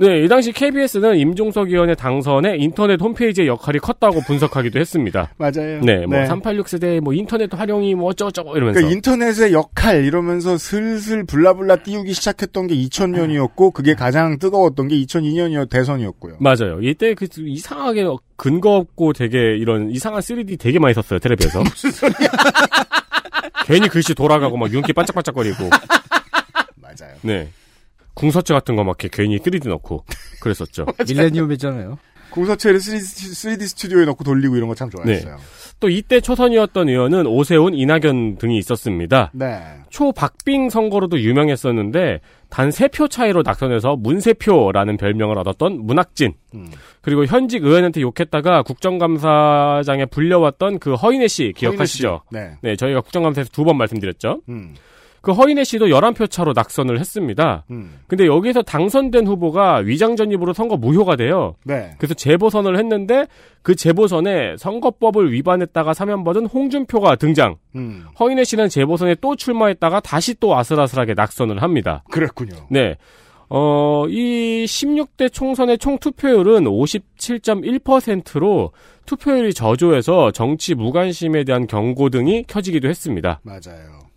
[0.00, 5.28] 네, 이 당시 KBS는 임종석 의원의 당선에 인터넷 홈페이지의 역할이 컸다고 분석하기도 했습니다.
[5.36, 5.80] 맞아요.
[5.82, 6.24] 네, 뭐 네.
[6.24, 8.80] 386 세대의 뭐 인터넷 활용이 뭐 어쩌고저쩌고 이러면서.
[8.80, 15.68] 그러니까 인터넷의 역할 이러면서 슬슬 블라블라 띄우기 시작했던 게 2000년이었고 그게 가장 뜨거웠던 게 2002년이었
[15.68, 16.38] 대선이었고요.
[16.40, 16.78] 맞아요.
[16.80, 21.60] 이때 그 이상하게 근거 없고 되게 이런 이상한 3D 되게 많이 썼어요, 텔레비에서.
[21.62, 22.30] 무슨 소리야?
[23.66, 25.68] 괜히 글씨 돌아가고 막 윤기 반짝반짝거리고.
[26.80, 27.16] 맞아요.
[27.20, 27.48] 네.
[28.14, 30.04] 궁서체 같은 거 막 이렇게 괜히 3D 넣고
[30.40, 30.86] 그랬었죠.
[31.06, 31.98] 밀레니엄이잖아요.
[32.30, 35.36] 공서체를 3D, 스튜디오에 넣고 돌리고 이런 거 참 좋아했어요.
[35.80, 39.30] 또 이때 초선이었던 의원은 오세훈, 이낙연 등이 있었습니다.
[39.34, 39.60] 네.
[39.88, 46.34] 초박빙 선거로도 유명했었는데 단세표 차이로 낙선해서 문세표라는 별명을 얻었던 문학진.
[47.00, 52.22] 그리고 현직 의원한테 욕했다가 국정감사장에 불려왔던 그 허인혜 씨 기억하시죠?
[52.32, 52.58] 허인혜 씨.
[52.62, 52.76] 네.
[52.76, 54.42] 저희가 국정감사에서 두 번 말씀드렸죠.
[54.48, 54.74] 음.
[55.20, 57.64] 그 허인혜 씨도 11표 차로 낙선을 했습니다.
[57.70, 57.98] 음.
[58.06, 61.56] 근데 여기서 당선된 후보가 위장 전입으로 선거 무효가 돼요.
[61.64, 61.90] 네.
[61.98, 63.26] 그래서 재보선을 했는데
[63.62, 67.56] 그 재보선에 선거법을 위반했다가 사면 받은 홍준표가 등장.
[67.74, 68.04] 음.
[68.18, 72.02] 허인혜 씨는 재보선에 또 출마했다가 다시 또 아슬아슬하게 낙선을 합니다.
[72.10, 72.66] 그랬군요.
[72.70, 72.96] 네.
[73.52, 78.70] 어, 이 16대 총선의 총 투표율은 57.1%로
[79.06, 83.40] 투표율이 저조해서 정치 무관심에 대한 경고 등이 켜지기도 했습니다.
[83.42, 84.09] 맞아요.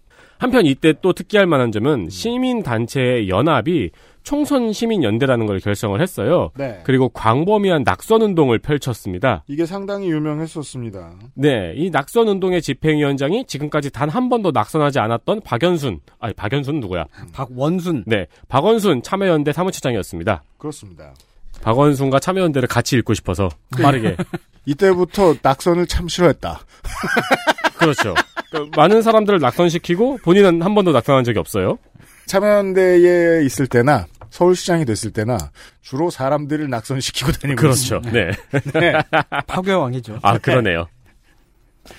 [0.44, 3.92] 한편 이때 또 특기할 만한 점은 시민단체의 연합이
[4.24, 6.52] 총선 시민연대라는 걸 결성을 했어요.
[6.56, 6.80] 네.
[6.84, 9.44] 그리고 광범위한 낙선운동을 펼쳤습니다.
[9.48, 11.12] 이게 상당히 유명했었습니다.
[11.36, 17.06] 네, 이 낙선운동의 집행위원장이 지금까지 단 한 번도 낙선하지 않았던 박연순, 아니 박연순 누구야?
[17.32, 18.04] 박원순.
[18.06, 20.44] 네, 박원순 참여연대 사무처장이었습니다.
[20.58, 21.14] 그렇습니다.
[21.62, 23.50] 박원순과 참여연대를 같이 읽고 싶어서
[23.82, 24.16] 빠르게.
[24.68, 26.60] 이때부터 낙선을 참 싫어했다.
[27.84, 28.14] 그렇죠.
[28.50, 31.78] 그러니까 많은 사람들을 낙선시키고 본인은 한 번도 낙선한 적이 없어요.
[32.26, 35.38] 참여연대에 있을 때나 서울시장이 됐을 때나
[35.82, 37.98] 주로 사람들을 낙선시키고 다니고 그렇죠.
[37.98, 38.12] 있습니다.
[38.12, 38.32] 네.
[38.80, 38.94] 네.
[39.48, 40.20] 파괴왕이죠.
[40.22, 40.88] 아, 그러네요.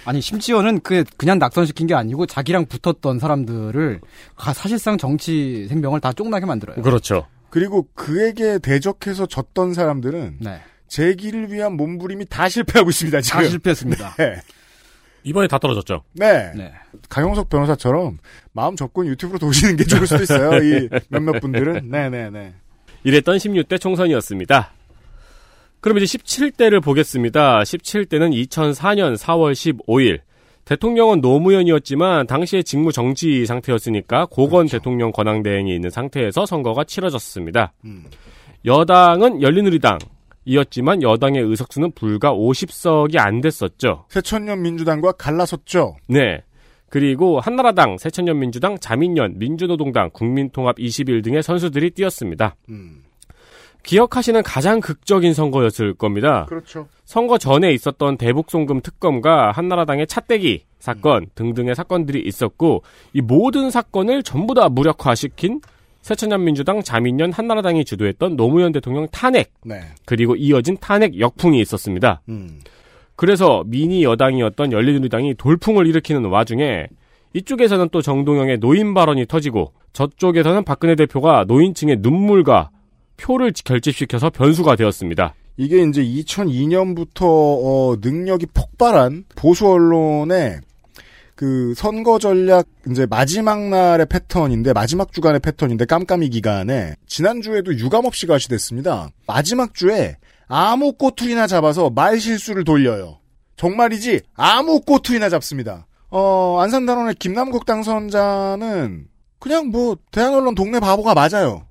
[0.06, 4.00] 아니 심지어는 그 그냥 낙선시킨 게 아니고 자기랑 붙었던 사람들을
[4.34, 6.80] 가- 사실상 정치 생명을 다 쫑나게 만들어요.
[6.82, 7.26] 그렇죠.
[7.50, 10.60] 그리고 그에게 대적해서 졌던 사람들은 네.
[10.88, 13.20] 재기를 위한 몸부림이 다 실패하고 있습니다.
[13.20, 13.42] 지금.
[13.42, 14.14] 다 실패했습니다.
[14.18, 14.40] 네.
[15.24, 16.02] 이번에 다 떨어졌죠.
[16.12, 16.52] 네.
[16.54, 16.72] 네.
[17.08, 18.18] 강용석 변호사처럼
[18.52, 20.62] 마음 접고 유튜브로 도시는 게 좋을 수도 있어요.
[20.62, 21.88] 이 몇몇 분들은.
[21.90, 22.54] 네네네.
[23.04, 24.72] 이랬던 16대 총선이었습니다.
[25.80, 27.60] 그럼 이제 17대를 보겠습니다.
[27.60, 30.20] 17대는 2004년 4월 15일.
[30.64, 37.74] 대통령은 노무현이었지만 당시에 직무 정지 상태였으니까 고건 대통령 권한대행이 있는 상태에서 선거가 치러졌습니다.
[38.64, 39.98] 여당은 열린우리당
[40.44, 44.04] 이었지만 여당의 의석수는 불과 50석이 안 됐었죠.
[44.08, 45.96] 새천년 민주당과 갈라섰죠.
[46.08, 46.42] 네.
[46.90, 52.54] 그리고 한나라당, 새천년 민주당, 자민련, 민주노동당, 국민통합 21 등의 선수들이 뛰었습니다.
[53.82, 56.46] 기억하시는 가장 극적인 선거였을 겁니다.
[56.48, 56.88] 그렇죠.
[57.04, 62.82] 선거 전에 있었던 대북송금 특검과 한나라당의 차떼기 사건 등등의 사건들이 있었고
[63.12, 65.60] 이 모든 사건을 전부 다 무력화시킨
[66.04, 69.80] 새천년민주당, 자민련, 한나라당이 주도했던 노무현 대통령 탄핵 네.
[70.04, 72.20] 그리고 이어진 탄핵 역풍이 있었습니다.
[72.28, 72.60] 음.
[73.16, 76.88] 그래서 미니 여당이었던 열린우리당이 돌풍을 일으키는 와중에
[77.32, 82.68] 이쪽에서는 또 정동영의 노인 발언이 터지고 저쪽에서는 박근혜 대표가 노인층의 눈물과
[83.16, 85.34] 표를 결집시켜서 변수가 되었습니다.
[85.56, 90.60] 이게 이제 2002년부터 어, 능력이 폭발한 보수 언론의
[91.34, 99.08] 그 선거 전략 이제 마지막 날의 패턴인데 마지막 주간의 패턴인데 깜깜이 기간에 지난주에도 유감없이 가시됐습니다.
[99.26, 100.16] 마지막 주에
[100.46, 103.18] 아무 꼬투리나 잡아서 말 실수를 돌려요.
[103.56, 105.86] 정말이지 아무 꼬투리나 잡습니다.
[106.10, 109.08] 어 안산단원의 김남국 당선자는
[109.40, 111.66] 그냥 뭐 대한언론 동네 바보가 맞아요.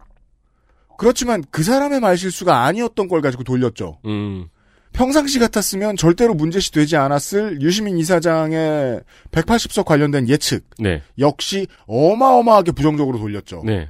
[0.97, 3.99] 그렇지만 그 사람의 말 실수가 아니었던 걸 가지고 돌렸죠.
[4.05, 4.47] 음.
[4.94, 11.02] 평상시 같았으면 절대로 문제시 되지 않았을 유시민 이사장의 180석 관련된 예측 네.
[11.20, 13.64] 역시 어마어마하게 부정적으로 돌렸죠.
[13.66, 13.89] 네.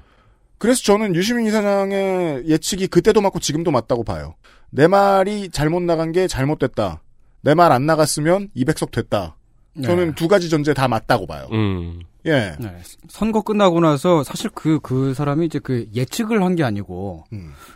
[0.57, 4.35] 그래서 저는 유시민 이사장의 예측이 그때도 맞고 지금도 맞다고 봐요.
[4.69, 7.01] 내 말이 잘못 나간 게 잘못됐다.
[7.41, 9.35] 내 말 안 나갔으면 200석 됐다.
[9.81, 11.47] 저는 두 가지 전제 다 맞다고 봐요.
[11.51, 11.99] 음.
[12.25, 12.55] 예.
[12.59, 12.77] 네.
[13.09, 17.25] 선거 끝나고 나서 사실 그, 그 사람이 이제 그 예측을 한 게 아니고,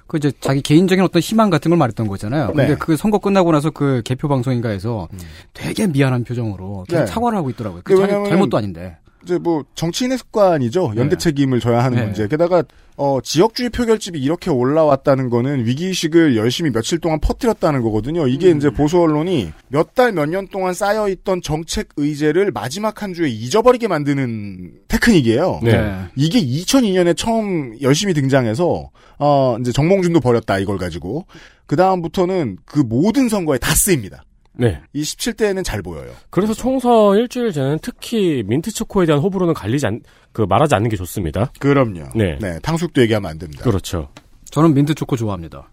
[0.07, 2.47] 그 이제 자기 개인적인 어떤 희망 같은 걸 말했던 거잖아요.
[2.47, 2.75] 근데 네.
[2.79, 5.07] 그 선거 끝나고 나서 그 개표 방송인가에서
[5.53, 7.07] 되게 미안한 표정으로 계속 네.
[7.07, 7.81] 사과를 하고 있더라고요.
[7.83, 8.97] 그 근데 자기 잘못도 아닌데.
[9.27, 10.93] 이제 뭐 정치인의 습관이죠.
[10.95, 11.17] 연대 네.
[11.17, 12.05] 책임을 져야 하는 네.
[12.05, 12.27] 문제.
[12.29, 12.63] 게다가
[12.95, 18.25] 어 지역주의 표결집이 이렇게 올라왔다는 거는 위기의식을 열심히 며칠 동안 퍼뜨렸다는 거거든요.
[18.27, 18.57] 이게 음.
[18.57, 23.27] 이제 보수 언론이 몇 달 몇 년 동안 쌓여 있던 정책 의제를 마지막 한 주에
[23.29, 25.59] 잊어버리게 만드는 테크닉이에요.
[25.63, 25.93] 네.
[26.15, 31.25] 이게 2002년에 처음 열심히 등장해서 어 이제 정몽준도 버렸다 이걸 가지고
[31.65, 34.23] 그 다음부터는 그 모든 선거에 다 쓰입니다.
[34.59, 34.81] 네.
[34.93, 36.11] 이 17대에는 잘 보여요.
[36.29, 40.01] 그래서 총선 일주일 전에는 특히 민트 초코에 대한 호불호는 갈리지 않,
[40.31, 41.51] 그 말하지 않는 게 좋습니다.
[41.59, 42.09] 그럼요.
[42.15, 42.37] 네.
[42.41, 43.63] 네, 탕수육도 얘기하면 안 됩니다.
[43.63, 44.09] 그렇죠.
[44.49, 45.69] 저는 민트 초코 좋아합니다.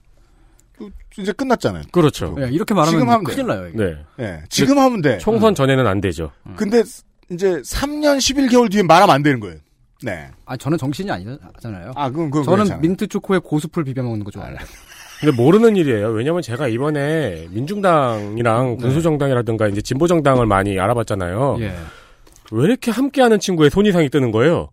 [1.18, 1.84] 이제 끝났잖아요.
[1.92, 2.34] 그렇죠.
[2.36, 3.46] 네, 이렇게 말하면 지금 하면 큰일 돼요.
[3.46, 3.68] 나요.
[3.68, 3.78] 이게.
[3.78, 3.96] 네.
[4.20, 5.18] 예, 지금 하면 돼.
[5.18, 6.32] 총선 전에는 안 되죠.
[6.56, 6.82] 근데
[7.30, 9.56] 이제 3년 11개월 뒤에 말하면 안 되는 거예요.
[10.02, 10.28] 네.
[10.44, 11.92] 아, 저는 정신이 아니잖아요.
[11.94, 12.80] 아, 그건 그건 저는 그렇잖아요.
[12.80, 14.56] 민트 초코에 고수풀 비벼 먹는 거 좋아해요.
[15.20, 16.08] 근데 모르는 일이에요.
[16.10, 21.56] 왜냐면 제가 이번에 민중당이랑 군수정당이라든가 이제 진보정당을 많이 알아봤잖아요.
[21.60, 21.74] 예.
[22.52, 24.68] 왜 이렇게 함께하는 친구의 손 이상이 뜨는 거예요?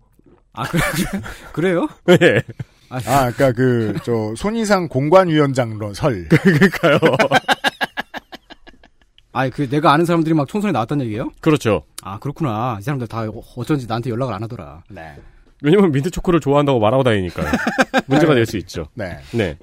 [0.53, 0.81] 아, 그래,
[1.53, 1.87] 그래요?
[2.05, 2.41] 네.
[2.89, 6.27] 아, 아까 그, 저, 손이상 공관위원장 설.
[6.29, 6.99] 그러니까요.
[9.33, 11.29] 아, 그 내가 아는 사람들이 막 총선에 나왔다는 얘기예요?
[11.39, 11.83] 그렇죠.
[12.03, 12.77] 아, 그렇구나.
[12.81, 13.23] 이 사람들 다
[13.55, 14.83] 어쩐지 나한테 연락을 안 하더라.
[14.89, 15.15] 네.
[15.61, 17.47] 왜냐면 민트 초코를 좋아한다고 말하고 다니니까요.
[18.07, 18.87] 문제가 될 수 있죠.
[18.93, 19.19] 네.
[19.31, 19.57] 네.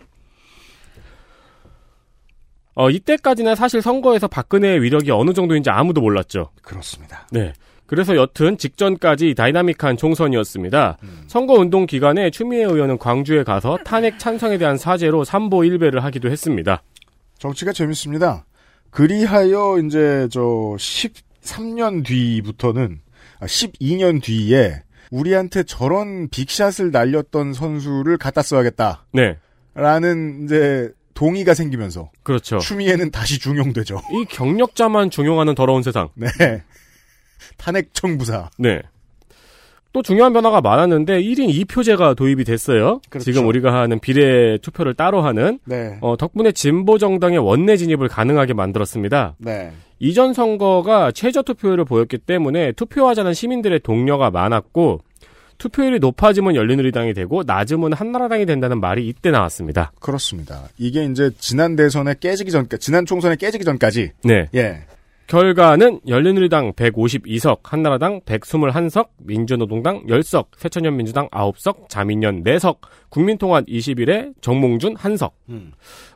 [2.78, 6.50] 어, 이때까지는 사실 선거에서 박근혜의 위력이 어느 정도인지 아무도 몰랐죠.
[6.62, 7.26] 그렇습니다.
[7.32, 7.52] 네.
[7.86, 10.98] 그래서 여튼 직전까지 다이나믹한 총선이었습니다.
[11.26, 16.82] 선거운동 기간에 추미애 의원은 광주에 가서 탄핵 찬성에 대한 사죄로 삼보 일배를 하기도 했습니다.
[17.38, 18.44] 정치가 재밌습니다.
[18.90, 23.00] 그리하여 이제 저 13년 뒤부터는
[23.40, 29.06] 아, 12년 뒤에 우리한테 저런 빅샷을 날렸던 선수를 갖다 써야겠다.
[29.12, 29.36] 네.
[29.74, 32.58] 라는 이제 동의가 생기면서 그렇죠.
[32.58, 34.00] 추미애는 다시 중용되죠.
[34.14, 36.10] 이 경력자만 중용하는 더러운 세상.
[36.14, 36.28] 네.
[37.56, 38.50] 탄핵 청부사.
[38.56, 38.80] 네.
[39.92, 43.00] 또 중요한 변화가 많았는데 1인 2표제가 도입이 됐어요.
[43.10, 43.24] 그렇죠.
[43.24, 45.98] 지금 우리가 하는 비례 투표를 따로 하는 네.
[46.02, 49.34] 어, 덕분에 진보 정당의 원내 진입을 가능하게 만들었습니다.
[49.38, 49.72] 네.
[49.98, 55.00] 이전 선거가 최저 투표율을 보였기 때문에 투표하자는 시민들의 동료가 많았고
[55.58, 59.92] 투표율이 높아지면 열린우리당이 되고 낮으면 한나라당이 된다는 말이 이때 나왔습니다.
[60.00, 60.68] 그렇습니다.
[60.78, 64.12] 이게 이제 지난 대선에 깨지기 전까지, 지난 총선에 깨지기 전까지.
[64.24, 64.48] 네.
[64.54, 64.84] 예.
[65.26, 72.78] 결과는 열린우리당 152석, 한나라당 121석, 민주노동당 10석, 새천년민주당 9석, 자민련 4석,
[73.10, 75.72] 국민통합 21에 정몽준 1석, 음.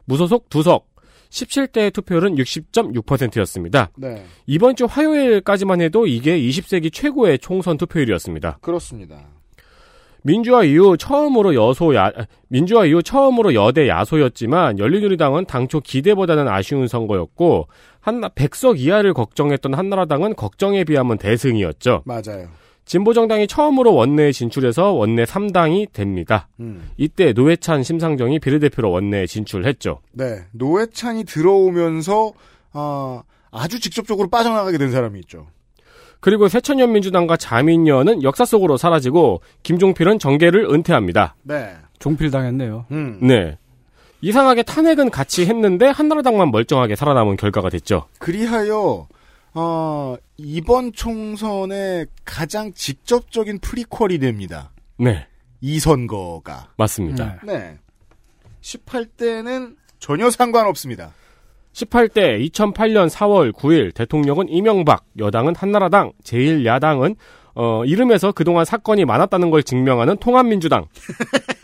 [0.07, 0.85] 무소속 2석,
[1.33, 3.91] 17대 투표율은 60.6%였습니다.
[3.97, 4.23] 네.
[4.47, 8.59] 이번 주 화요일까지만 해도 이게 20세기 최고의 총선 투표율이었습니다.
[8.61, 9.17] 그렇습니다.
[10.25, 12.13] 민주화 이후 처음으로 여소 야
[12.49, 17.67] 민주화 이후 처음으로 여대 야소였지만 열린우리당은 당초 기대보다는 아쉬운 선거였고
[17.99, 22.03] 한나 100석 이하를 걱정했던 한나라당은 걱정에 비하면 대승이었죠.
[22.05, 22.49] 맞아요.
[22.85, 26.49] 진보정당이 처음으로 원내에 진출해서 원내 3당이 됩니다.
[26.61, 26.91] 음.
[26.97, 30.01] 이때 노회찬 심상정이 비례대표로 원내에 진출했죠.
[30.13, 30.41] 네.
[30.53, 32.33] 노회찬이 들어오면서,
[32.73, 35.47] 아, 아주 직접적으로 빠져나가게 된 사람이 있죠.
[36.21, 41.35] 그리고 새천년민주당과 자민련은 역사 속으로 사라지고 김종필은 정계를 은퇴합니다.
[41.43, 41.73] 네.
[41.99, 42.87] 종필 당했네요.
[42.91, 43.19] 음.
[43.21, 43.59] 네.
[44.21, 48.07] 이상하게 탄핵은 같이 했는데 한나라당만 멀쩡하게 살아남은 결과가 됐죠.
[48.19, 49.09] 그리하여,
[49.55, 54.73] 어, 이번 총선의 가장 직접적인 프리퀄이 됩니다.
[54.99, 55.27] 네.
[55.61, 56.73] 이 선거가.
[56.77, 57.41] 맞습니다.
[57.45, 57.79] 네.
[58.61, 61.13] 18대는 전혀 상관없습니다.
[61.73, 67.17] 18대 2008년 4월 9일 대통령은 이명박, 여당은 한나라당, 제1야당은
[67.55, 70.87] 어, 이름에서 그동안 사건이 많았다는 걸 증명하는 통합민주당.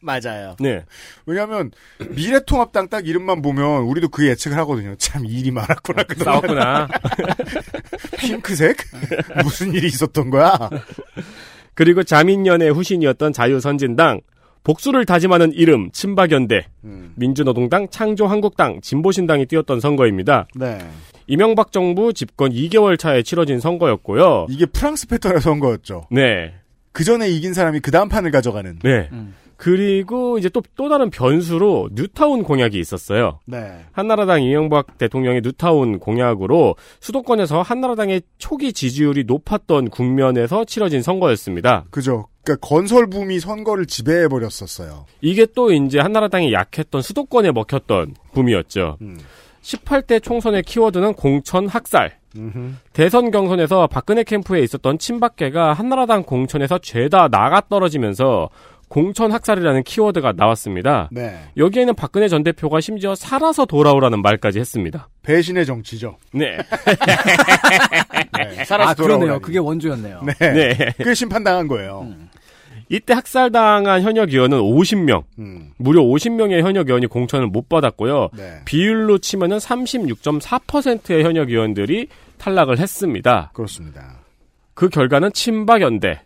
[0.00, 0.56] 맞아요.
[0.58, 0.84] 네.
[1.26, 1.70] 왜냐하면
[2.10, 4.94] 미래통합당 딱 이름만 보면 우리도 그 예측을 하거든요.
[4.96, 6.02] 참 일이 많았구나.
[6.04, 6.40] 그동안.
[6.40, 6.88] 싸웠구나.
[8.18, 8.76] 핑크색?
[9.44, 10.58] 무슨 일이 있었던 거야?
[11.74, 14.20] 그리고 자민련의 후신이었던 자유선진당,
[14.64, 17.12] 복수를 다짐하는 이름 친박연대, 음.
[17.16, 20.46] 민주노동당, 창조한국당, 진보신당이 뛰었던 선거입니다.
[20.54, 20.78] 네.
[21.26, 24.46] 이명박 정부 집권 2개월 차에 치러진 선거였고요.
[24.50, 26.08] 이게 프랑스 패턴의 선거였죠.
[26.10, 26.54] 네.
[26.92, 28.78] 그 전에 이긴 사람이 그 다음 판을 가져가는.
[28.82, 29.08] 네.
[29.12, 29.34] 음.
[29.60, 33.40] 그리고 이제 또, 또 다른 변수로 뉴타운 공약이 있었어요.
[33.44, 33.84] 네.
[33.92, 41.84] 한나라당 이명박 대통령의 뉴타운 공약으로 수도권에서 한나라당의 초기 지지율이 높았던 국면에서 치러진 선거였습니다.
[41.90, 42.28] 그죠.
[42.42, 45.04] 그러니까 건설 붐이 선거를 지배해 버렸었어요.
[45.20, 48.96] 이게 또 이제 한나라당이 약했던 수도권에 먹혔던 붐이었죠.
[49.60, 52.18] 18대 총선의 키워드는 공천 학살.
[52.94, 58.48] 대선 경선에서 박근혜 캠프에 있었던 친박계가 한나라당 공천에서 죄다 나가 떨어지면서
[58.90, 61.08] 공천 학살이라는 키워드가 나왔습니다.
[61.12, 61.38] 네.
[61.56, 65.08] 여기에는 박근혜 전 대표가 심지어 살아서 돌아오라는 말까지 했습니다.
[65.22, 66.18] 배신의 정치죠.
[66.32, 66.56] 네.
[68.36, 68.64] 네.
[68.64, 69.18] 살아서 아, 그러네요.
[69.20, 69.42] 돌아오라니.
[69.42, 70.22] 그게 원조였네요.
[70.24, 70.34] 네.
[70.52, 70.92] 네.
[70.96, 72.04] 그게 심판당한 거예요.
[72.88, 75.70] 이때 학살당한 현역 의원은 50명, 음.
[75.76, 78.30] 무려 50명의 현역 의원이 공천을 못 받았고요.
[78.36, 78.58] 네.
[78.64, 83.52] 비율로 치면은 36.4%의 현역 의원들이 탈락을 했습니다.
[83.54, 84.18] 그렇습니다.
[84.74, 86.22] 그 결과는 친박연대,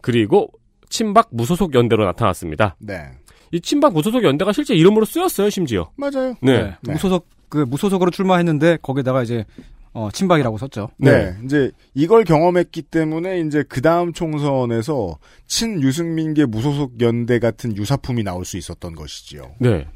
[0.00, 0.50] 그리고
[0.88, 2.76] 친박 무소속 연대로 나타났습니다.
[2.78, 3.10] 네.
[3.52, 5.90] 이 친박 무소속 연대가 실제 이름으로 쓰였어요, 심지어.
[5.96, 6.34] 맞아요.
[6.42, 6.74] 네.
[6.82, 9.44] 무소속 그 무소속으로 출마했는데 거기다가 이제
[9.94, 10.90] 어, 친박이라고 썼죠.
[10.98, 11.34] 네.
[11.44, 18.44] 이제 이걸 경험했기 때문에 이제 그 다음 총선에서 친 유승민계 무소속 연대 같은 유사품이 나올
[18.44, 19.54] 수 있었던 것이지요.
[19.58, 19.86] 네.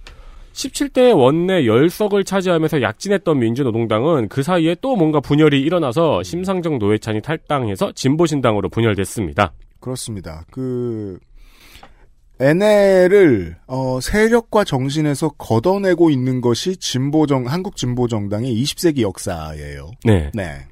[0.55, 7.93] 17대 원내 10석을 차지하면서 약진했던 민주노동당은 그 사이에 또 뭔가 분열이 일어나서 심상정 노회찬이 탈당해서
[7.93, 9.53] 진보신당으로 분열됐습니다.
[9.83, 10.45] 그렇습니다.
[10.51, 11.19] 그
[12.41, 19.91] NL을 어, 세력과 정신에서 걷어내고 있는 것이 진보정 한국 진보 정당의 20세기 역사예요.
[20.05, 20.31] 네.
[20.33, 20.67] 네.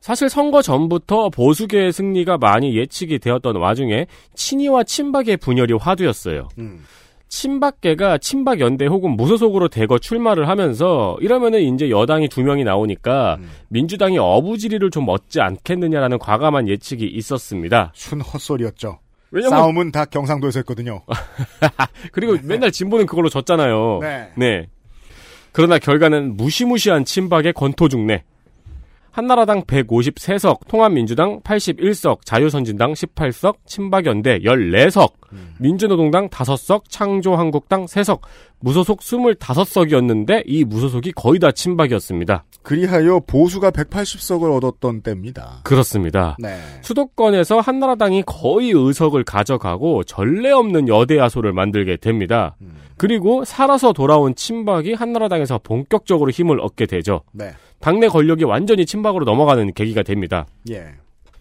[0.00, 6.48] 사실 선거 전부터 보수계의 승리가 많이 예측이 되었던 와중에 친이와 친박의 분열이 화두였어요.
[6.58, 6.84] 음.
[7.28, 13.50] 친박계가 친박연대 혹은 무소속으로 대거 출마를 하면서 이러면은 이제 여당이 두 명이 나오니까 음.
[13.68, 17.92] 민주당이 어부지리를 좀 얻지 않겠느냐라는 과감한 예측이 있었습니다.
[17.94, 18.98] 순 헛소리였죠.
[19.30, 21.02] 왜냐면- 싸움은 다 경상도에서 했거든요.
[22.12, 24.00] 그리고 맨날 진보는 그걸로 졌잖아요.
[24.36, 24.66] 네.
[25.52, 28.24] 그러나 결과는 무시무시한 친박의 권토중내.
[29.18, 35.14] 한나라당 153석, 통합민주당 81석, 자유선진당 18석, 친박연대 14석,
[35.58, 38.20] 민주노동당 5석, 창조한국당 3석,
[38.60, 42.44] 무소속 25석이었는데 이 무소속이 거의 다 친박이었습니다.
[42.62, 45.62] 그리하여 보수가 180석을 얻었던 때입니다.
[45.64, 46.36] 그렇습니다.
[46.38, 46.56] 네.
[46.82, 52.56] 수도권에서 한나라당이 거의 의석을 가져가고 전례 없는 여대 야소를 만들게 됩니다.
[52.96, 57.22] 그리고 살아서 돌아온 친박이 한나라당에서 본격적으로 힘을 얻게 되죠.
[57.32, 57.52] 네.
[57.80, 60.46] 당내 권력이 완전히 친박으로 넘어가는 계기가 됩니다.
[60.70, 60.86] 예.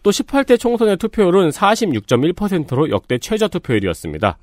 [0.04, 4.38] 또 18대 총선의 투표율은 46.1%로 역대 최저 투표율이었습니다.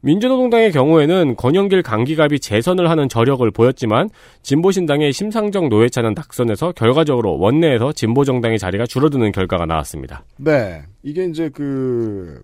[0.00, 4.08] 민주노동당의 경우에는 권영길 강기갑이 재선을 하는 저력을 보였지만
[4.42, 10.24] 진보신당의 심상정 노회찬은 낙선해서 결과적으로 원내에서 진보정당의 자리가 줄어드는 결과가 나왔습니다.
[10.36, 10.82] 네.
[11.02, 12.42] 이게 이제 그,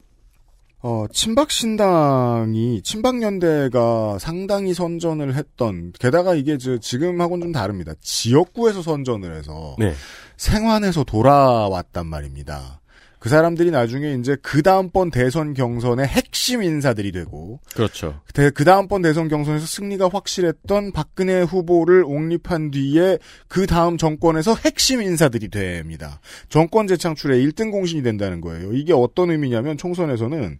[0.82, 7.92] 어, 친박신당이, 친박연대가 상당히 선전을 했던, 게다가 이게 저 지금하고는 좀 다릅니다.
[8.00, 9.94] 지역구에서 선전을 해서, 네.
[10.36, 12.81] 생환해서 돌아왔단 말입니다.
[13.22, 18.20] 그 사람들이 나중에 이제 그 다음번 대선 경선의 핵심 인사들이 되고, 그렇죠.
[18.34, 25.50] 그 다음번 대선 경선에서 승리가 확실했던 박근혜 후보를 옹립한 뒤에 그 다음 정권에서 핵심 인사들이
[25.50, 26.20] 됩니다.
[26.48, 28.72] 정권 재창출의 1등 공신이 된다는 거예요.
[28.72, 30.58] 이게 어떤 의미냐면 총선에서는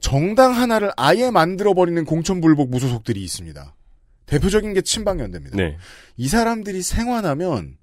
[0.00, 3.76] 정당 하나를 아예 만들어버리는 공천불복 무소속들이 있습니다.
[4.26, 5.56] 대표적인 게 친박연대입니다.
[5.56, 5.76] 네.
[6.16, 7.77] 이 사람들이 생환하면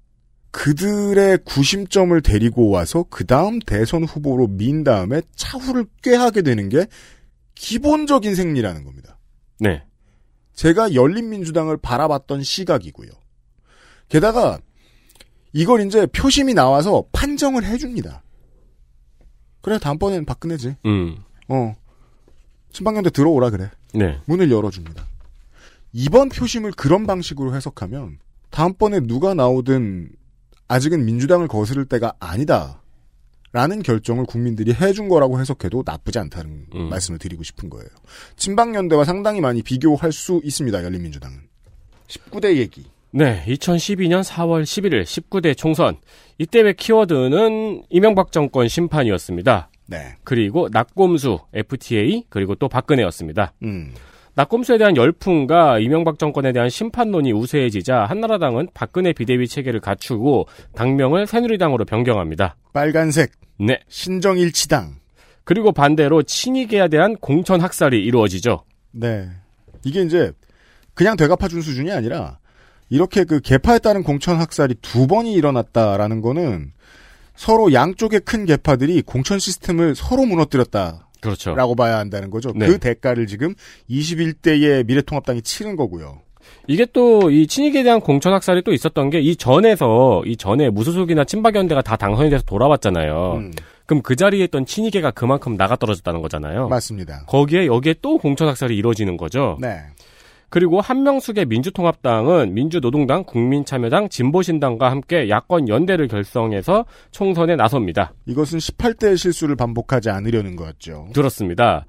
[0.56, 6.86] 그들의 구심점을 데리고 와서 그 다음 대선 후보로 민 다음에 차후를 꾀하게 되는 게
[7.54, 9.18] 기본적인 생리라는 겁니다.
[9.60, 9.84] 네.
[10.54, 13.10] 제가 열린민주당을 바라봤던 시각이고요.
[14.08, 14.58] 게다가
[15.52, 18.22] 이걸 이제 표심이 나와서 판정을 해줍니다.
[19.60, 20.76] 그래 다음번엔 박근혜지.
[20.86, 21.18] 음.
[21.48, 21.76] 어.
[22.72, 23.70] 신방연대 들어오라 그래.
[23.92, 24.18] 네.
[24.24, 25.06] 문을 열어줍니다.
[25.92, 30.16] 이번 표심을 그런 방식으로 해석하면 다음번에 누가 나오든
[30.68, 32.82] 아직은 민주당을 거스를 때가 아니다.
[33.52, 36.88] 라는 결정을 국민들이 해준 거라고 해석해도 나쁘지 않다는 음.
[36.90, 37.88] 말씀을 드리고 싶은 거예요.
[38.36, 40.84] 친박연대와 상당히 많이 비교할 수 있습니다.
[40.84, 41.38] 열린민주당은.
[42.08, 42.84] 19대 얘기.
[43.12, 45.96] 네, 2012년 4월 11일 19대 총선.
[46.38, 49.70] 이때의 키워드는 이명박 정권 심판이었습니다.
[49.86, 50.16] 네.
[50.24, 53.54] 그리고 낙곰수, FTA, 그리고 또 박근혜였습니다.
[53.62, 53.94] 음.
[54.36, 61.86] 낙곰수에 대한 열풍과 이명박 정권에 대한 심판론이 우세해지자 한나라당은 박근혜 비대위 체계를 갖추고 당명을 새누리당으로
[61.86, 62.56] 변경합니다.
[62.74, 63.32] 빨간색.
[63.58, 63.80] 네.
[63.88, 64.96] 신정일치당.
[65.44, 68.64] 그리고 반대로 친이계에 대한 공천 학살이 이루어지죠.
[68.92, 69.30] 네.
[69.84, 70.32] 이게 이제
[70.92, 72.38] 그냥 되갚아준 수준이 아니라
[72.90, 76.72] 이렇게 그 개파에 따른 공천 학살이 두 번이 일어났다라는 거는
[77.36, 81.05] 서로 양쪽의 큰 개파들이 공천 시스템을 서로 무너뜨렸다.
[81.26, 81.54] 그렇죠.
[81.54, 82.52] 라고 봐야 한다는 거죠.
[82.54, 82.66] 네.
[82.66, 83.54] 그 대가를 지금
[83.90, 86.20] 21대의 미래통합당이 치른 거고요.
[86.68, 91.24] 이게 또 이 친이계에 대한 공천 학살이 또 있었던 게 이 전에서 이 전에 무소속이나
[91.24, 93.32] 친박연대가 다 당선이 돼서 돌아왔잖아요.
[93.36, 93.52] 음.
[93.86, 96.68] 그럼 그 자리에 있던 친이계가 그만큼 나가 떨어졌다는 거잖아요.
[96.68, 97.24] 맞습니다.
[97.26, 99.56] 거기에 여기에 또 공천 학살이 이루어지는 거죠.
[99.60, 99.78] 네.
[100.48, 108.12] 그리고 한명숙의 민주통합당은 민주노동당, 국민참여당, 진보신당과 함께 야권 연대를 결성해서 총선에 나섭니다.
[108.26, 111.08] 이것은 18대의 실수를 반복하지 않으려는 거였죠.
[111.14, 111.86] 그렇습니다.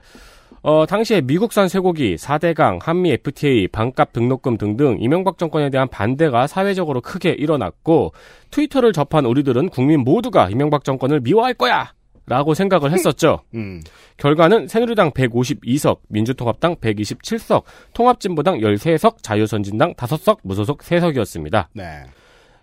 [0.64, 7.00] 어, 당시에 미국산 쇠고기, 4대강, 한미 FTA, 반값 등록금 등등 이명박 정권에 대한 반대가 사회적으로
[7.02, 8.12] 크게 일어났고
[8.52, 11.92] 트위터를 접한 우리들은 국민 모두가 이명박 정권을 미워할 거야!
[12.28, 13.40] 라고 생각을 했었죠.
[13.56, 13.82] 음.
[14.18, 17.64] 결과는 새누리당 152석, 민주통합당 127석,
[17.94, 21.68] 통합진보당 13석, 자유선진당 5석, 무소속 3석이었습니다.
[21.74, 22.04] 네.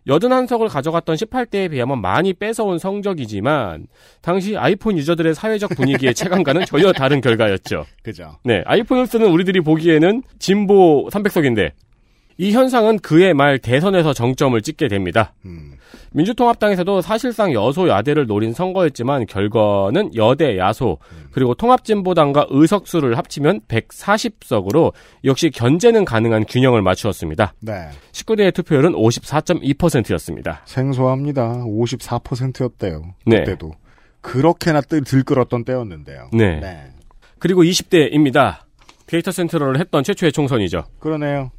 [0.07, 3.87] 81석을 가져갔던 18대에 비하면 많이 뺏어온 성적이지만
[4.21, 7.87] 당시 아이폰 유저들의 사회적 분위기의 체감과는 전혀 다른 결과였죠.
[8.03, 8.37] 그죠.
[8.45, 11.71] 네, 아이폰을 쓰는 우리들이 보기에는 진보 300석인데
[12.37, 15.35] 이 현상은 그의 말 대선에서 정점을 찍게 됩니다.
[16.13, 20.99] 민주통합당에서도 사실상 여소야대를 노린 선거였지만 결과는 여대 야소
[21.33, 24.93] 그리고 통합진보당과 의석수를 합치면 140석으로
[25.25, 27.55] 역시 견제는 가능한 균형을 맞추었습니다.
[27.61, 27.89] 네.
[28.13, 30.63] 19대의 투표율은 54.2%였습니다.
[30.65, 31.65] 생소합니다.
[31.65, 33.03] 54%였대요.
[33.27, 33.41] 네.
[33.41, 33.73] 그때도.
[34.21, 36.31] 그렇게나 뜰 들끓었던 때였는데요.
[36.33, 36.93] 네.
[37.41, 38.59] 그리고 20대입니다.
[39.07, 40.85] 데이터 센트럴을 했던 최초의 총선이죠.
[40.99, 41.51] 그러네요.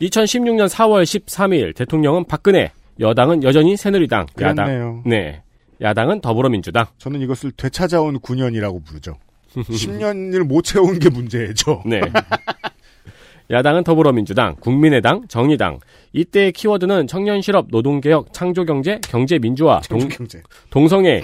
[0.00, 4.66] 2016년 4월 13일 대통령은 박근혜, 여당은 여전히 새누리당, 그렇네요.
[4.68, 5.42] 야당, 네,
[5.80, 6.86] 야당은 더불어민주당.
[6.98, 9.16] 저는 이것을 되찾아온 9년이라고 부르죠.
[9.54, 11.82] 10년을 못 채운 게 문제죠.
[11.84, 12.00] 네.
[13.50, 15.80] 야당은 더불어민주당, 국민의당, 정의당.
[16.12, 20.40] 이때의 키워드는 청년 실업, 노동개혁, 창조경제, 경제민주화, 동, 경제.
[20.70, 21.20] 동 성애,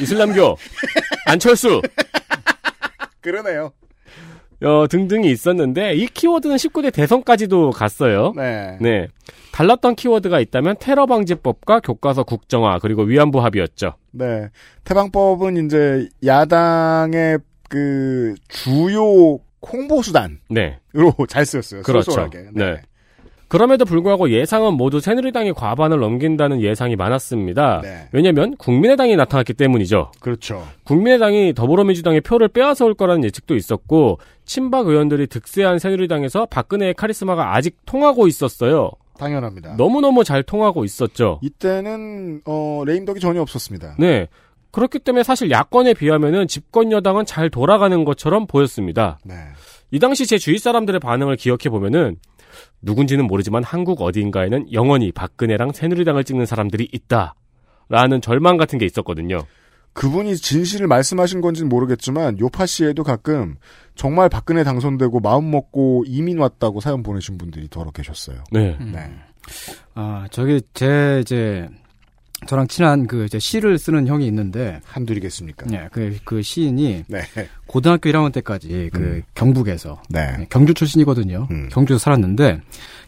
[0.00, 0.56] 이슬람교,
[1.26, 1.80] 안철수
[3.22, 3.72] 그러네요.
[4.62, 8.32] 어, 등등이 있었는데 이 키워드는 19대 대선까지도 갔어요.
[8.36, 9.08] 네.
[9.52, 13.94] 달랐던 키워드가 있다면 테러 방지법과 교과서 국정화 그리고 위안부 합의였죠.
[14.12, 14.48] 네.
[14.84, 17.38] 태방법은 이제 야당의
[17.68, 19.38] 그 주요
[19.72, 20.78] 홍보 수단으로 네.
[21.28, 21.82] 잘 쓰였어요.
[21.82, 22.10] 그렇죠.
[22.10, 22.46] 소소하게.
[22.52, 22.80] 네.
[23.54, 27.82] 그럼에도 불구하고 예상은 모두 새누리당이 과반을 넘긴다는 예상이 많았습니다.
[27.82, 28.08] 네.
[28.10, 30.10] 왜냐면 국민의당이 나타났기 때문이죠.
[30.18, 30.66] 그렇죠.
[30.82, 37.76] 국민의당이 더불어민주당의 표를 빼앗아 올 거라는 예측도 있었고 친박 의원들이 득세한 새누리당에서 박근혜의 카리스마가 아직
[37.86, 38.90] 통하고 있었어요.
[39.20, 39.76] 당연합니다.
[39.76, 41.38] 너무너무 잘 통하고 있었죠.
[41.40, 43.94] 이때는 어 레임덕이 전혀 없었습니다.
[44.00, 44.26] 네.
[44.72, 49.20] 그렇기 때문에 사실 야권에 비하면은 집권 여당은 잘 돌아가는 것처럼 보였습니다.
[49.24, 49.36] 네.
[49.92, 52.16] 이 당시 제 주위 사람들의 반응을 기억해 보면은
[52.82, 57.34] 누군지는 모르지만 한국 어디인가에는 영원히 박근혜랑 새누리당을 찍는 사람들이 있다
[57.88, 59.42] 라는 절망 같은 게 있었거든요.
[59.94, 63.56] 그분이 진실을 말씀하신 건지는 모르겠지만 요파 씨에도 가끔
[63.94, 68.42] 정말 박근혜 당선되고 마음 먹고 이민 왔다고 사연 보내신 분들이 더러 계셨어요.
[68.50, 68.76] 네.
[68.80, 69.14] 네.
[69.94, 71.68] 아, 저기 제 이제
[72.46, 75.66] 저랑 친한 그 이제 시를 쓰는 형이 있는데 한둘이겠습니까?
[75.66, 77.22] 네, 그, 그 시인이 네.
[77.66, 79.22] 고등학교 1학년 때까지 그 음.
[79.34, 80.46] 경북에서 네.
[80.50, 81.48] 경주 출신이거든요.
[81.50, 81.68] 음.
[81.70, 82.60] 경주에서 살았는데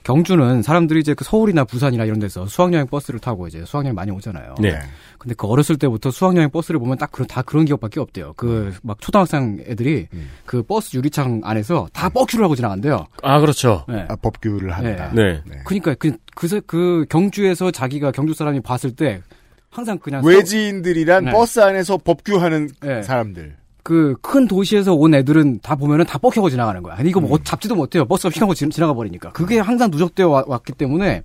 [0.03, 4.55] 경주는 사람들이 이제 그 서울이나 부산이나 이런 데서 수학여행 버스를 타고 이제 수학여행 많이 오잖아요.
[4.61, 4.79] 네.
[5.27, 8.33] 근데 그 어렸을 때부터 수학여행 버스를 보면 딱 그런 다 그런 기억밖에 없대요.
[8.37, 10.31] 그 막 초등학생 애들이 음.
[10.45, 13.07] 그 버스 유리창 안에서 다 뻑큐를 하고 지나간대요.
[13.25, 13.85] 아, 그렇죠.
[13.89, 14.07] 네.
[14.09, 15.11] 아, 법규를 합니다.
[15.13, 15.43] 네.
[15.65, 19.21] 그러니까 그, 그, 그 경주에서 자기가 경주 사람이 봤을 때
[19.69, 21.33] 항상 그냥 외지인들이란 네.
[21.33, 23.03] 버스 안에서 법규하는 네.
[23.03, 23.57] 사람들.
[23.83, 26.97] 그 큰 도시에서 온 애들은 다 보면은 다 뻑하고 지나가는 거야.
[26.99, 28.05] 아니, 이거 뭐 잡지도 못해요.
[28.05, 29.31] 버스가 휘하고 지, 나가 버리니까.
[29.33, 31.23] 그게 항상 누적되어 와- 왔기 때문에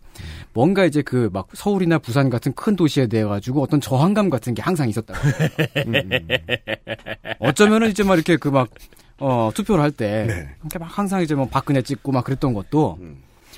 [0.54, 4.62] 뭔가 이제 그 막 서울이나 부산 같은 큰 도시에 대해 가지고 어떤 저항감 같은 게
[4.62, 5.14] 항상 있었다.
[7.40, 8.70] 어쩌면은 이제 막 이렇게 그 막
[9.24, 10.26] 어, 투표를 할때
[10.62, 12.98] 이렇게 막 항상 이제 뭐 박근혜 찍고 막 그랬던 것도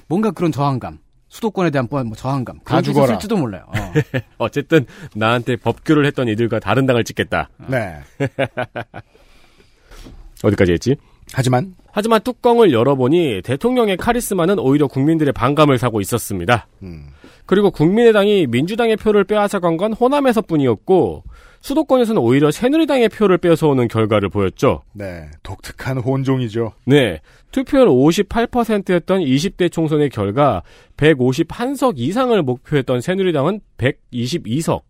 [0.08, 1.00] 뭔가 그런 저항감.
[1.30, 2.60] 수도권에 대한 뭐 저항감.
[2.64, 3.14] 다 죽어라.
[3.14, 3.64] 있을지도 몰라요.
[3.68, 3.94] 어.
[4.38, 4.86] 어쨌든
[5.16, 7.50] 나한테 법규를 했던 이들과 다른 당을 찍겠다.
[7.68, 7.98] 네.
[10.44, 10.96] 어디까지 했지?
[11.34, 16.68] 하지만 하지만 뚜껑을 열어보니 대통령의 카리스마는 오히려 국민들의 반감을 사고 있었습니다.
[16.84, 17.08] 음.
[17.46, 21.24] 그리고 국민의당이 민주당의 표를 빼앗아간 건 호남에서뿐이었고
[21.64, 24.84] 수도권에서는 오히려 새누리당의 표를 뺏어오는 결과를 보였죠.
[24.92, 25.30] 네.
[25.44, 26.74] 독특한 혼종이죠.
[26.86, 27.22] 네.
[27.52, 30.62] 투표율 58%였던 20대 총선의 결과
[30.98, 34.82] 151석 이상을 목표했던 새누리당은 122석,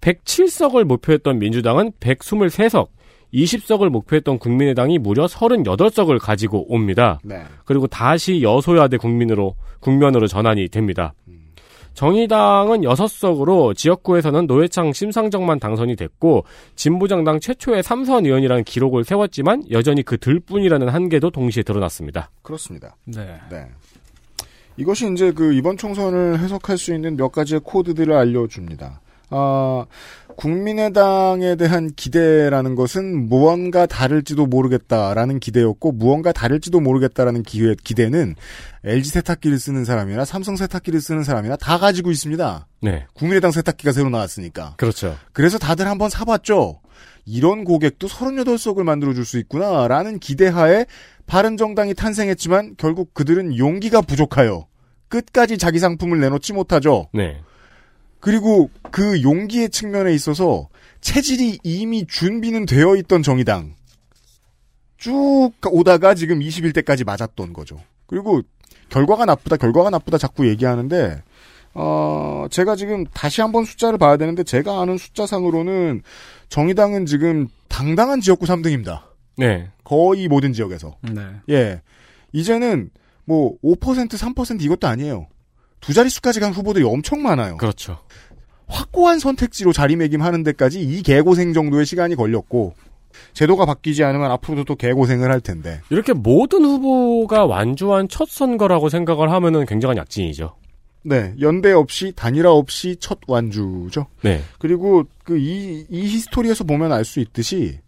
[0.00, 2.88] 107석을 목표했던 민주당은 123석,
[3.34, 7.18] 20석을 목표했던 국민의당이 무려 38석을 가지고 옵니다.
[7.24, 7.42] 네.
[7.64, 11.14] 그리고 다시 여소야대 국민으로 국면으로 전환이 됩니다.
[11.94, 20.18] 정의당은 6석으로 지역구에서는 노회창 심상정만 당선이 됐고 진보정당 최초의 삼선 의원이라는 기록을 세웠지만 여전히 그
[20.18, 22.30] 들뿐이라는 한계도 동시에 드러났습니다.
[22.42, 22.96] 그렇습니다.
[23.04, 23.38] 네.
[23.48, 23.66] 네.
[24.76, 29.00] 이것이 이제 그 이번 총선을 해석할 수 있는 몇 가지의 코드들을 알려줍니다.
[29.30, 29.86] 아,
[30.36, 38.34] 국민의당에 대한 기대라는 것은 무언가 다를지도 모르겠다라는 기대였고 무언가 다를지도 모르겠다라는 기회, 기대는
[38.84, 42.66] LG 세탁기를 쓰는 사람이나 삼성 세탁기를 쓰는 사람이나 다 가지고 있습니다.
[42.82, 43.06] 네.
[43.14, 44.74] 국민의당 세탁기가 새로 나왔으니까.
[44.76, 45.16] 그렇죠.
[45.32, 46.80] 그래서 다들 한번 사봤죠.
[47.26, 50.86] 이런 고객도 38석을 만들어줄 수 있구나라는 기대하에
[51.26, 54.66] 바른정당이 탄생했지만 결국 그들은 용기가 부족하여
[55.08, 57.08] 끝까지 자기 상품을 내놓지 못하죠.
[57.14, 57.40] 네.
[58.24, 60.70] 그리고 그 용기의 측면에 있어서
[61.02, 63.74] 체질이 이미 준비는 되어 있던 정의당
[64.96, 67.78] 쭉 오다가 지금 21대까지 맞았던 거죠.
[68.06, 68.40] 그리고
[68.88, 71.22] 결과가 나쁘다, 결과가 나쁘다 자꾸 얘기하는데
[71.74, 76.00] 어, 제가 지금 다시 한번 숫자를 봐야 되는데 제가 아는 숫자상으로는
[76.48, 79.02] 정의당은 지금 당당한 지역구 3등입니다.
[79.36, 79.68] 네.
[79.84, 80.96] 거의 모든 지역에서.
[81.02, 81.26] 네.
[81.50, 81.82] 예.
[82.32, 82.88] 이제는
[83.26, 85.26] 뭐 5% 3% 이것도 아니에요.
[85.84, 87.56] 두 자릿수까지 간 후보들이 엄청 많아요.
[87.56, 87.98] 그렇죠.
[88.66, 92.74] 확고한 선택지로 자리매김하는 데까지 이 개고생 정도의 시간이 걸렸고
[93.34, 95.80] 제도가 바뀌지 않으면 앞으로도 또 개고생을 할 텐데.
[95.90, 100.56] 이렇게 모든 후보가 완주한 첫 선거라고 생각을 하면은 굉장한 약진이죠.
[101.02, 104.06] 네, 연대 없이 단일화 없이 첫 완주죠.
[104.22, 104.40] 네.
[104.58, 107.78] 그리고 그 이이 히스토리에서 보면 알 수 있듯이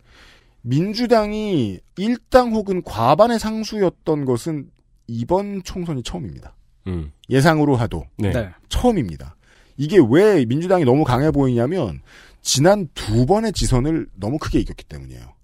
[0.61, 4.69] 민주당이 일당 혹은 과반의 상수였던 것은
[5.07, 6.55] 이번 총선이 처음입니다.
[6.87, 7.13] 음.
[7.29, 8.31] 예상으로 하도 네.
[8.31, 8.51] 네.
[8.69, 9.37] 처음입니다.
[9.77, 12.01] 이게 왜 민주당이 너무 강해 보이냐면
[12.43, 15.35] 지난 두 번의 지선을 너무 크게 이겼기 때문이에요.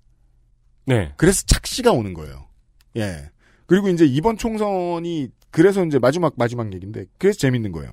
[0.86, 1.12] 네.
[1.16, 2.47] 그래서 착시가 오는 거예요.
[2.97, 3.30] 예.
[3.66, 7.90] 그리고 이제 이번 총선이 그래서 이제 마지막 마지막 얘기인데 그래서 재밌는 거예요.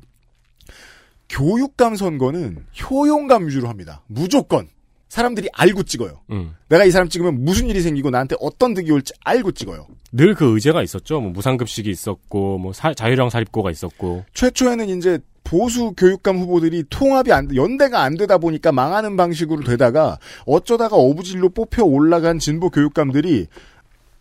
[1.29, 4.03] 교육감 선거는 효용감 위주로 합니다.
[4.07, 4.67] 무조건
[5.09, 6.21] 사람들이 알고 찍어요.
[6.31, 6.55] 음.
[6.69, 9.87] 내가 이 사람 찍으면 무슨 일이 생기고 나한테 어떤 득이 올지 알고 찍어요.
[10.11, 11.19] 늘 그 의제가 있었죠.
[11.19, 14.23] 뭐 무상급식이 있었고, 뭐 사- 자유형 사립고가 있었고.
[14.33, 20.95] 최초에는 이제 보수 교육감 후보들이 통합이 안, 연대가 안 되다 보니까 망하는 방식으로 되다가 어쩌다가
[20.95, 23.47] 어부질로 뽑혀 올라간 진보 교육감들이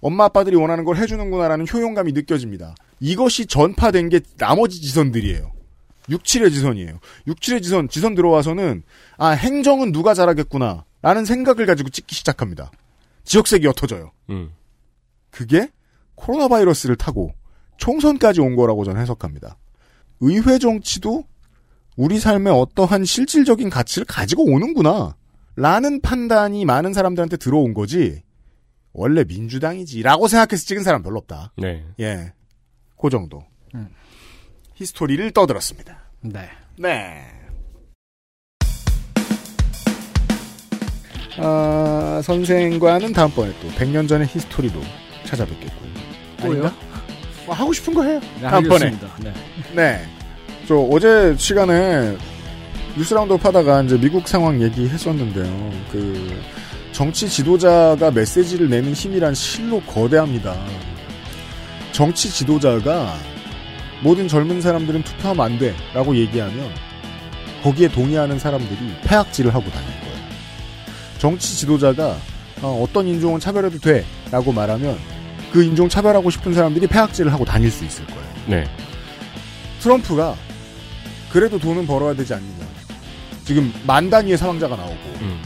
[0.01, 2.74] 엄마 아빠들이 원하는 걸 해주는구나라는 효용감이 느껴집니다.
[3.01, 5.53] 이것이 전파된 게 나머지 지선들이에요.
[6.11, 6.99] 6, 7의 지선이에요.
[7.27, 8.83] 6, 7의 지선, 지선 들어와서는
[9.17, 12.71] 아 행정은 누가 잘하겠구나 라는 생각을 가지고 찍기 시작합니다.
[13.25, 14.13] 지역색이 옅어져요.
[14.31, 14.53] 음.
[15.31, 15.71] 그게
[16.15, 17.33] 코로나 바이러스를 타고
[17.77, 19.57] 총선까지 온 거라고 저는 해석합니다.
[20.21, 21.25] 의회 정치도
[21.97, 25.17] 우리 삶에 어떠한 실질적인 가치를 가지고 오는구나.
[25.57, 28.23] 라는 판단이 많은 사람들한테 들어온 거지.
[28.93, 30.03] 원래 민주당이지.
[30.03, 31.53] 라고 생각해서 찍은 사람 별로 없다.
[31.57, 31.85] 네.
[32.01, 32.33] 예.
[33.01, 33.45] 그 정도.
[34.79, 34.83] 음.
[34.83, 35.99] 히스토리를 떠들었습니다.
[36.20, 36.49] 네.
[36.76, 37.24] 네.
[41.41, 44.81] 아, 선생과는 다음번에 또 100년 전의 history로
[45.24, 45.91] 찾아뵙겠고요.
[46.43, 46.74] 아닌가?
[47.47, 48.20] 뭐 하고 싶은 거 해요.
[48.37, 48.91] 네, 다음번에.
[49.20, 49.33] 네.
[49.74, 50.05] 네.
[50.66, 52.16] 저 어제 시간에
[52.97, 55.72] 뉴스 roundup 하다가 이제 미국 상황 얘기했었는데요.
[55.91, 56.41] 그
[56.93, 60.57] 정치 지도자가 메시지를 내는 힘이란 실로 거대합니다.
[61.93, 63.16] 정치 지도자가
[64.03, 65.74] 모든 젊은 사람들은 투표하면 안 돼.
[65.92, 66.70] 라고 얘기하면
[67.62, 70.16] 거기에 동의하는 사람들이 폐악질을 하고 다닐 거예요.
[71.18, 72.16] 정치 지도자가
[72.62, 74.05] 어, 떤 인종은 차별해도 돼.
[74.30, 74.99] 라고 말하면
[75.53, 78.28] 그 인종 차별하고 싶은 사람들이 폐악질을 하고 다닐 수 있을 거예요.
[78.46, 78.64] 네.
[79.80, 80.36] 트럼프가
[81.30, 82.66] 그래도 돈은 벌어야 되지 않느냐.
[83.44, 85.42] 지금 만 단위의 사망자가 나오고 음.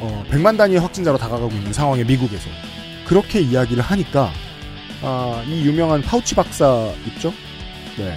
[0.00, 2.48] 어, 100만 단위의 확진자로 다가가고 있는 상황에 미국에서
[3.06, 4.32] 그렇게 이야기를 하니까
[5.02, 7.32] 아, 이 유명한 파우치 박사 있죠?
[7.96, 8.16] 네.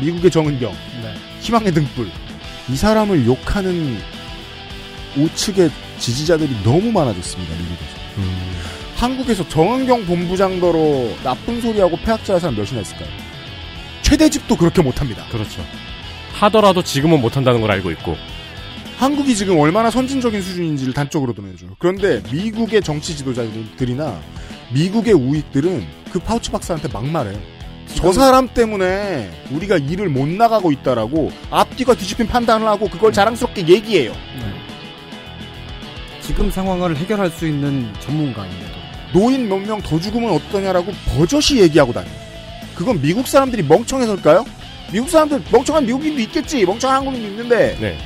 [0.00, 0.72] 미국의 정은경,
[1.02, 1.14] 네.
[1.40, 2.08] 희망의 등불.
[2.70, 3.98] 이 사람을 욕하는
[5.16, 7.96] 우측의 지지자들이 너무 많아졌습니다, 미국에서.
[8.18, 8.52] 음.
[8.96, 13.08] 한국에서 정은경 본부장더러 나쁜 소리하고 폐악자의 사람 몇이나 있을까요?
[14.02, 15.24] 최대집도 그렇게 못합니다.
[15.30, 15.64] 그렇죠.
[16.34, 18.16] 하더라도 지금은 못한다는 걸 알고 있고.
[18.96, 21.66] 한국이 지금 얼마나 선진적인 수준인지를 단적으로 드러내죠.
[21.78, 24.20] 그런데 미국의 정치 지도자들이나
[24.72, 27.53] 미국의 우익들은 그 파우치 박사한테 막말해요.
[27.94, 34.12] 저 사람 때문에 우리가 일을 못 나가고 있다라고 앞뒤가 뒤집힌 판단을 하고 그걸 자랑스럽게 얘기해요.
[36.20, 38.72] 지금 상황을 해결할 수 있는 전문가인데도.
[39.12, 42.12] 노인 몇 명 더 죽으면 어떠냐라고 버젓이 얘기하고 다녀요.
[42.74, 44.44] 그건 미국 사람들이 멍청해서일까요?
[44.92, 46.64] 미국 사람들 멍청한 미국인도 있겠지.
[46.64, 47.98] 멍청한 한국인도 있는데 네.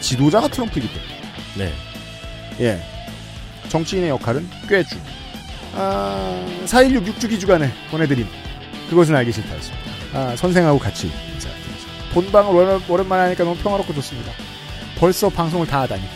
[0.00, 1.12] 지도자가 트럼프이기 때문에.
[1.56, 1.72] 네.
[2.60, 2.80] 예.
[3.68, 4.96] 정치인의 역할은 꾀주.
[5.76, 8.28] 아, 4.16 6주 기 주간에 보내드린
[8.90, 9.84] 그것은 알기 싫다였습니다.
[10.14, 11.88] 아, 선생하고 같이 인사드리죠.
[12.12, 14.30] 본방을 오랜, 오랜만에 하니까 너무 평화롭고 좋습니다.
[14.98, 16.02] 벌써 방송을 다 하다니.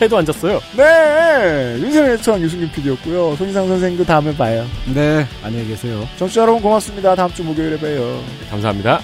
[0.00, 0.60] 해도 앉았어요.
[0.76, 1.76] 네!
[1.78, 3.36] 윤세민 애청한 유승균 PD였고요.
[3.36, 4.66] 손희상 선생님 그 다음에 봐요.
[4.92, 5.24] 네.
[5.42, 6.06] 안녕히 계세요.
[6.16, 7.14] 정치 여러분 고맙습니다.
[7.14, 8.20] 다음 주 목요일에 봬요.
[8.50, 9.00] 감사합니다.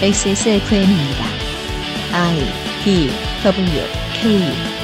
[0.00, 1.24] XSFM입니다.
[2.12, 2.38] I
[2.84, 3.10] D
[3.42, 3.80] W
[4.20, 4.75] K